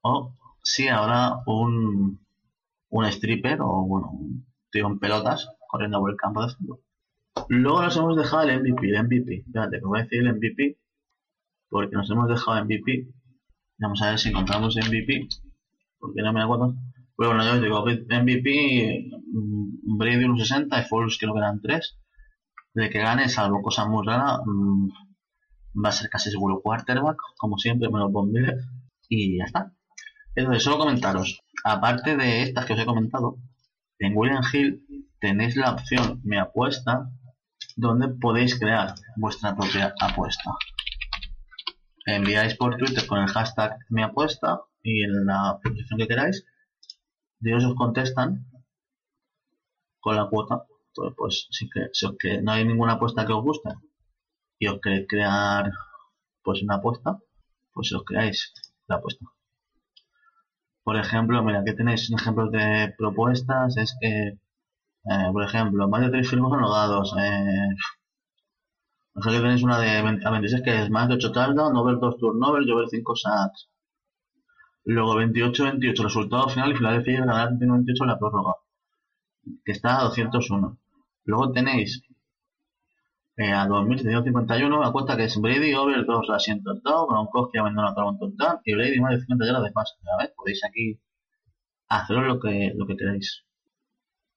o 0.02 0.36
si 0.64 0.88
habrá 0.88 1.44
un, 1.46 2.26
un 2.90 3.06
stripper 3.06 3.62
o 3.62 3.86
bueno, 3.86 4.10
un 4.14 4.48
tío 4.72 4.88
en 4.88 4.98
pelotas 4.98 5.48
corriendo 5.68 6.00
por 6.00 6.10
el 6.10 6.18
campo 6.18 6.44
de 6.44 6.54
fútbol. 6.56 6.80
Luego 7.50 7.84
nos 7.84 7.96
hemos 7.98 8.18
dejado 8.18 8.50
el 8.50 8.62
MVP, 8.62 8.90
el 8.90 9.04
MVP. 9.04 9.44
Espérate, 9.46 9.80
que 9.80 9.86
voy 9.86 10.00
a 10.00 10.04
decir 10.04 10.22
el 10.22 10.34
MVP 10.36 10.80
porque 11.74 11.96
nos 11.96 12.10
hemos 12.12 12.30
dejado 12.30 12.64
MVP. 12.64 13.08
Vamos 13.80 14.00
a 14.04 14.12
ver 14.12 14.20
si 14.20 14.30
encontramos 14.30 14.76
MVP, 14.76 15.28
porque 16.00 16.22
no 16.22 16.32
me 16.32 16.44
acuerdo. 16.44 16.76
Pero 17.18 17.32
bueno, 17.32 17.44
yo 17.44 17.60
digo, 17.60 17.84
MVP, 17.84 19.10
mm, 19.34 19.98
Brady 19.98 20.26
1.60 20.26 20.80
y 20.80 20.88
Foles 20.88 21.18
creo 21.18 21.34
que 21.34 21.40
eran 21.40 21.62
3. 21.62 22.00
De 22.76 22.90
que 22.92 23.00
gane, 23.00 23.28
salvo 23.28 23.64
cosas 23.64 23.88
muy 23.88 24.06
raras, 24.06 24.42
mm, 24.46 24.88
va 25.84 25.90
a 25.90 25.92
ser 25.92 26.10
casi 26.12 26.30
seguro 26.30 26.62
quarterback, 26.62 27.18
como 27.38 27.58
siempre, 27.58 27.90
menos 27.90 28.12
Von 28.12 28.32
Y 29.10 29.40
ya 29.40 29.46
está. 29.46 29.74
Entonces, 30.36 30.64
solo 30.64 30.78
comentaros, 30.78 31.42
aparte 31.64 32.16
de 32.16 32.44
estas 32.44 32.66
que 32.66 32.74
os 32.74 32.80
he 32.80 32.86
comentado, 32.86 33.38
en 33.98 34.16
William 34.16 34.44
Hill 34.52 34.86
tenéis 35.20 35.56
la 35.56 35.72
opción 35.72 36.22
Me 36.24 36.40
Apuesta, 36.40 37.10
donde 37.76 38.10
podéis 38.10 38.60
crear 38.60 38.94
vuestra 39.18 39.56
propia 39.56 39.96
apuesta 40.00 40.52
enviáis 42.06 42.56
por 42.56 42.78
Twitter 42.78 43.06
con 43.08 43.20
el 43.20 43.28
hashtag 43.28 43.78
mi 43.90 44.04
apuesta 44.04 44.62
y 44.82 45.04
en 45.04 45.26
la 45.26 45.60
posición 45.64 46.00
que 46.00 46.08
queráis, 46.08 46.46
ellos 47.42 47.66
os 47.66 47.76
contestan 47.76 48.46
con 50.00 50.16
la 50.16 50.28
cuota. 50.30 50.66
Pues 51.18 51.48
si, 51.50 51.70
que, 51.70 51.88
si 51.92 52.06
que 52.18 52.42
no 52.42 52.52
hay 52.52 52.66
ninguna 52.66 52.94
apuesta 52.94 53.26
que 53.26 53.34
os 53.34 53.44
guste 53.44 53.70
y 54.60 54.68
os 54.68 54.80
queréis 54.80 55.08
crear 55.08 55.72
pues 56.44 56.62
una 56.62 56.76
apuesta, 56.76 57.18
pues 57.74 57.92
os 57.94 58.04
creáis 58.04 58.54
la 58.88 58.98
apuesta. 58.98 59.26
Por 60.84 60.98
ejemplo, 60.98 61.42
mira, 61.44 61.62
aquí 61.62 61.74
tenéis 61.76 62.12
ejemplos 62.12 62.52
de 62.52 62.94
propuestas, 62.98 63.78
es 63.78 63.96
que, 64.00 64.38
eh, 65.06 65.30
por 65.32 65.44
ejemplo, 65.44 65.88
más 65.88 66.02
de 66.02 66.10
tres 66.12 66.30
filmes 66.30 66.52
anodados, 66.52 67.16
eh, 67.18 67.70
sea 69.22 69.32
que 69.32 69.40
tenéis 69.40 69.64
una 69.64 69.80
de 69.80 69.90
a 70.26 70.32
26 70.32 70.64
que 70.64 70.84
es 70.84 70.90
más 70.90 71.08
de 71.08 71.16
8 71.16 71.32
touchdowns, 71.32 71.74
no 71.74 71.84
ver 71.84 71.98
2 72.00 72.18
turnovers, 72.18 72.66
ver 72.66 72.90
5 72.90 73.16
sacks. 73.16 73.70
Luego 74.86 75.16
28-28, 75.16 76.04
resultado 76.04 76.50
final 76.50 76.72
y 76.72 76.76
Filadelfia 76.76 77.26
ganar 77.26 77.50
28 77.58 78.04
en 78.04 78.08
la 78.08 78.20
prórroga, 78.20 78.56
que 79.64 79.72
está 79.72 80.00
a 80.00 80.04
201. 80.06 80.78
Luego 81.26 81.52
tenéis 81.52 82.02
eh, 83.38 83.54
a 83.54 83.68
2751 83.68 84.80
la 84.82 84.92
cuenta 84.92 85.16
que 85.16 85.26
es 85.26 85.40
Brady 85.40 85.74
over 85.76 86.06
2 86.06 86.30
asientos 86.32 86.82
touchdown, 86.84 87.08
Gronkowski 87.08 87.60
abandona 87.60 87.94
todo 87.94 88.10
un 88.10 88.36
y 88.66 88.74
Brady 88.74 89.00
más 89.00 89.12
de 89.12 89.20
50 89.22 89.46
yardas 89.46 89.64
de 89.64 89.72
pase. 89.72 89.94
A 90.12 90.24
ver, 90.24 90.34
podéis 90.36 90.64
aquí 90.66 91.00
hacer 91.88 92.18
lo 92.18 92.40
que, 92.40 92.74
lo 92.76 92.88
que 92.88 92.98
queráis. 92.98 93.44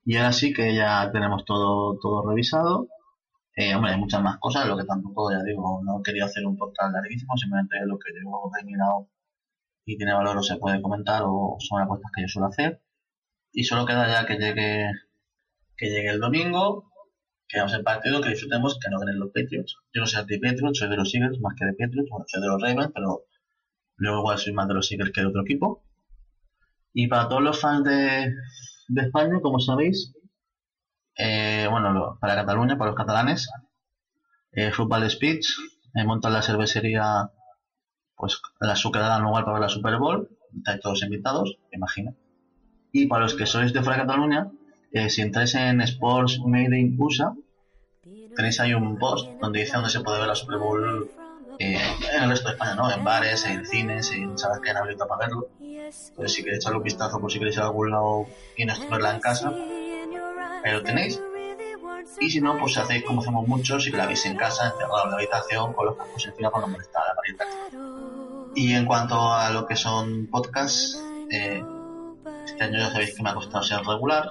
Y 0.05 0.17
ahora 0.17 0.33
sí 0.33 0.53
que 0.53 0.75
ya 0.75 1.11
tenemos 1.11 1.45
todo, 1.45 1.99
todo 2.01 2.29
revisado 2.29 2.89
eh, 3.57 3.75
hombre, 3.75 3.93
hay 3.93 3.99
muchas 3.99 4.23
más 4.23 4.39
cosas, 4.39 4.67
lo 4.69 4.77
que 4.77 4.85
tampoco, 4.85 5.33
ya 5.33 5.43
digo, 5.43 5.81
no 5.83 6.01
he 6.01 6.03
querido 6.03 6.27
hacer 6.27 6.47
un 6.47 6.59
podcast 6.59 6.93
larguísimo, 6.93 7.37
simplemente 7.37 7.77
lo 7.87 7.99
que 7.99 8.13
yo 8.13 8.21
he 8.61 8.65
mirado 8.65 9.09
y 9.87 9.97
tiene 9.97 10.13
valor 10.13 10.37
o 10.37 10.43
se 10.43 10.57
puede 10.57 10.83
comentar 10.83 11.23
o 11.25 11.57
son 11.61 11.81
apuestas 11.81 12.11
que 12.15 12.23
yo 12.23 12.29
suelo 12.29 12.49
hacer. 12.49 12.83
Y 13.53 13.65
solo 13.65 13.87
queda 13.87 14.09
ya 14.09 14.27
que 14.27 14.37
llegue, 14.37 14.91
que 15.77 15.87
llegue 15.87 16.11
el 16.11 16.21
domingo, 16.21 16.91
que 17.49 17.59
hagamos 17.59 17.75
el 17.79 17.85
partido, 17.85 18.21
que 18.21 18.31
disfrutemos, 18.31 18.79
que 18.79 18.91
no 18.91 18.99
ganen 18.99 19.21
los 19.21 19.31
Patriots. 19.31 19.79
Yo 19.95 20.01
no 20.01 20.07
soy 20.07 20.21
anti-Patriots, 20.21 20.79
soy 20.79 20.91
de 20.91 20.97
los 20.97 21.15
Eagles 21.15 21.41
más 21.41 21.55
que 21.59 21.65
de 21.65 21.73
Patriots, 21.73 22.11
bueno, 22.11 22.27
soy 22.29 22.43
de 22.43 22.49
los 22.49 22.61
Ravens, 22.61 22.91
pero 22.93 23.23
luego 23.97 24.19
igual 24.19 24.39
soy 24.39 24.53
más 24.53 24.69
de 24.69 24.75
los 24.75 24.93
Eagles 24.93 25.13
que 25.13 25.21
de 25.23 25.29
otro 25.29 25.43
equipo. 25.43 25.83
Y 26.93 27.07
para 27.07 27.29
todos 27.29 27.43
los 27.43 27.59
fans 27.59 27.85
de, 27.85 28.35
de 28.89 29.03
España, 29.03 29.41
como 29.41 29.61
sabéis, 29.61 30.13
eh, 31.17 31.67
bueno, 31.71 32.19
para 32.21 32.35
Cataluña, 32.35 32.77
para 32.77 32.91
los 32.91 32.99
catalanes, 32.99 33.49
eh, 34.53 34.71
Football 34.71 35.11
Speech, 35.11 35.49
eh, 35.95 36.05
montan 36.05 36.33
la 36.33 36.43
cervecería, 36.43 37.31
pues 38.17 38.41
la 38.61 38.77
sucrada 38.77 39.17
anual 39.17 39.45
para 39.45 39.61
la 39.61 39.69
Super 39.69 39.97
Bowl, 39.99 40.29
estáis 40.57 40.81
todos 40.81 41.03
invitados, 41.03 41.59
imagino. 41.73 42.15
Y 42.93 43.07
para 43.07 43.25
los 43.25 43.35
que 43.35 43.47
sois 43.47 43.73
de 43.73 43.83
fuera 43.83 43.99
de 43.99 44.07
Cataluña, 44.07 44.51
eh, 44.93 45.11
si 45.11 45.23
entráis 45.23 45.55
en 45.55 45.81
Sports 45.83 46.41
Made 46.45 46.79
in 46.79 46.97
USA, 46.99 47.35
tenéis 48.35 48.61
ahí 48.61 48.75
un 48.75 48.99
post 48.99 49.29
donde 49.41 49.61
dice 49.61 49.75
dónde 49.75 49.91
se 49.91 50.01
puede 50.01 50.19
ver 50.19 50.29
la 50.29 50.35
Super 50.35 50.59
Bowl 50.59 51.11
eh, 51.59 51.79
en 52.15 52.23
el 52.23 52.31
resto 52.31 52.49
de 52.49 52.55
España, 52.55 52.75
¿no? 52.75 52.91
En 52.91 53.05
bares, 53.05 53.45
en 53.47 53.67
cines, 53.67 54.11
en 54.13 54.39
sabes 54.39 54.61
que 54.61 54.71
han 54.71 54.77
abierto 54.77 55.07
para 55.07 55.27
verlo. 55.27 55.49
Entonces 55.61 56.33
si 56.33 56.43
queréis 56.43 56.61
echarle 56.63 56.79
un 56.79 56.85
vistazo 56.85 57.21
por 57.21 57.31
si 57.31 57.39
queréis 57.39 57.57
ir 57.57 57.63
a 57.63 57.67
algún 57.67 57.91
lado 57.91 58.27
y 58.57 58.65
no 58.65 58.75
verla 58.91 59.15
en 59.15 59.21
casa, 59.21 59.55
lo 60.73 60.83
tenéis. 60.83 61.21
Y 62.21 62.31
si 62.31 62.41
no, 62.41 62.57
pues 62.59 62.77
hace 62.79 63.05
como 63.05 63.21
hacemos 63.21 63.47
muchos 63.47 63.87
y 63.87 63.91
que 63.91 63.97
la 63.97 64.07
veis 64.07 64.25
en 64.27 64.37
casa, 64.37 64.67
encerrado 64.67 65.05
en 65.05 65.11
la 65.11 65.17
habitación, 65.17 65.73
con 65.73 65.87
los 65.87 65.97
cascos 65.97 66.27
encima 66.27 66.51
para 66.51 66.67
no 66.67 66.73
molestar 66.73 67.03
la 67.07 67.15
parienta. 67.15 67.45
Y 68.55 68.73
en 68.73 68.87
cuanto 68.87 69.33
a 69.33 69.51
lo 69.51 69.67
que 69.67 69.77
son 69.77 70.29
podcasts, 70.29 71.03
eh, 71.31 71.63
este 72.47 72.65
año 72.65 72.79
ya 72.79 72.91
sabéis 72.91 73.15
que 73.15 73.23
me 73.23 73.31
ha 73.31 73.35
costado 73.35 73.63
ser 73.63 73.81
regular, 73.85 74.31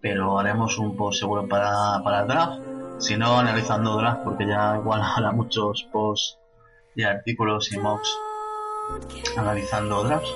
pero 0.00 0.38
haremos 0.38 0.78
un 0.78 0.96
post 0.96 1.20
seguro 1.20 1.46
para, 1.46 2.02
para 2.02 2.22
el 2.22 2.28
draft. 2.28 2.60
Si 2.98 3.16
no, 3.16 3.38
analizando 3.38 3.96
draft, 3.96 4.22
porque 4.24 4.46
ya 4.46 4.76
igual 4.76 5.00
habrá 5.16 5.30
muchos 5.32 5.86
posts 5.92 6.38
y 6.96 7.04
artículos 7.04 7.72
y 7.72 7.78
mocks 7.78 8.10
analizando 9.36 10.02
drafts. 10.02 10.34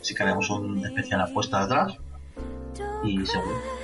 Así 0.00 0.14
que 0.14 0.22
haremos 0.22 0.48
un 0.50 0.84
especial 0.84 1.20
apuesta 1.20 1.60
de 1.60 1.66
draft 1.66 1.98
y 3.04 3.26
seguro. 3.26 3.81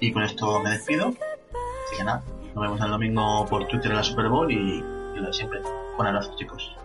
Y 0.00 0.12
con 0.12 0.22
esto 0.22 0.60
me 0.60 0.70
despido. 0.70 1.08
Así 1.08 1.96
que 1.96 2.04
nada, 2.04 2.22
nos 2.54 2.62
vemos 2.62 2.80
el 2.80 2.90
domingo 2.90 3.46
por 3.46 3.66
Twitter 3.68 3.90
en 3.90 3.96
la 3.96 4.02
Super 4.02 4.28
Bowl 4.28 4.50
y, 4.50 4.56
y 4.56 5.16
lo 5.16 5.26
de 5.26 5.32
siempre. 5.32 5.60
Un 5.98 6.06
abrazo, 6.06 6.34
chicos. 6.36 6.76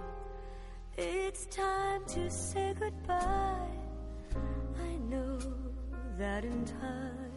It's 0.98 1.46
time 1.48 2.04
to 2.08 2.30
say 2.30 2.74
goodbye. 2.74 3.18
I 4.84 4.98
know 5.10 5.40
that 6.18 6.44
in 6.44 6.66
time 6.66 7.30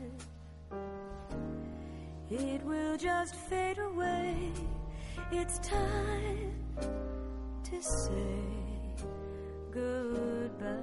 it 2.29 2.63
will 2.65 2.97
just 2.97 3.35
fade 3.35 3.79
away. 3.79 4.53
It's 5.31 5.59
time 5.61 6.53
to 7.65 7.83
say 7.83 8.19
goodbye. 9.71 10.79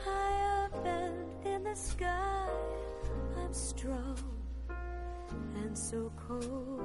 High 0.04 0.64
up 0.64 0.86
and 0.86 1.46
in 1.46 1.64
the 1.64 1.74
sky, 1.74 2.48
I'm 3.38 3.52
strong 3.52 4.18
and 5.64 5.76
so 5.76 6.12
cold. 6.16 6.82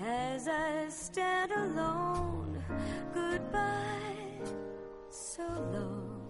As 0.00 0.46
I 0.46 0.88
stand 0.88 1.52
alone, 1.52 2.62
goodbye, 3.12 4.40
so 5.10 5.42
long, 5.72 6.22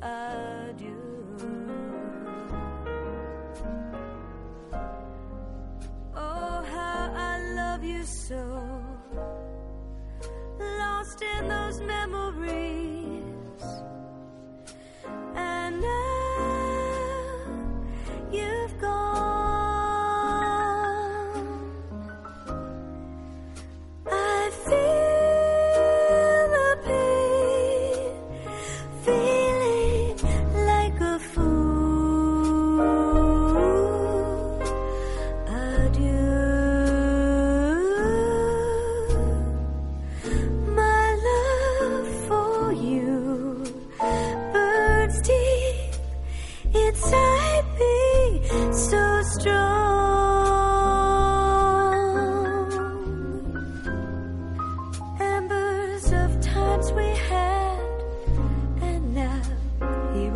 adieu. 0.00 1.02
So. 8.32 8.38
Lost 10.58 11.22
in 11.22 11.48
those 11.48 11.80
memories. 11.80 12.31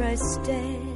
I 0.06 0.14
stand 0.14 0.95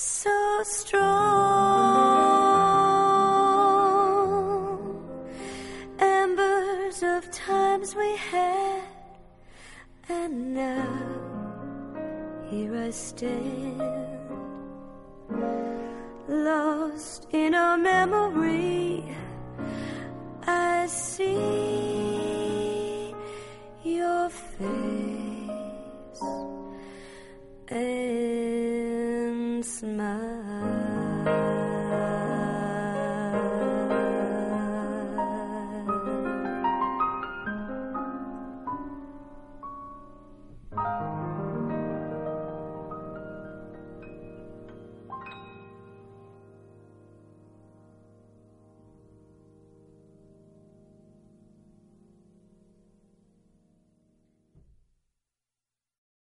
so 0.00 0.62
strong. 0.64 1.49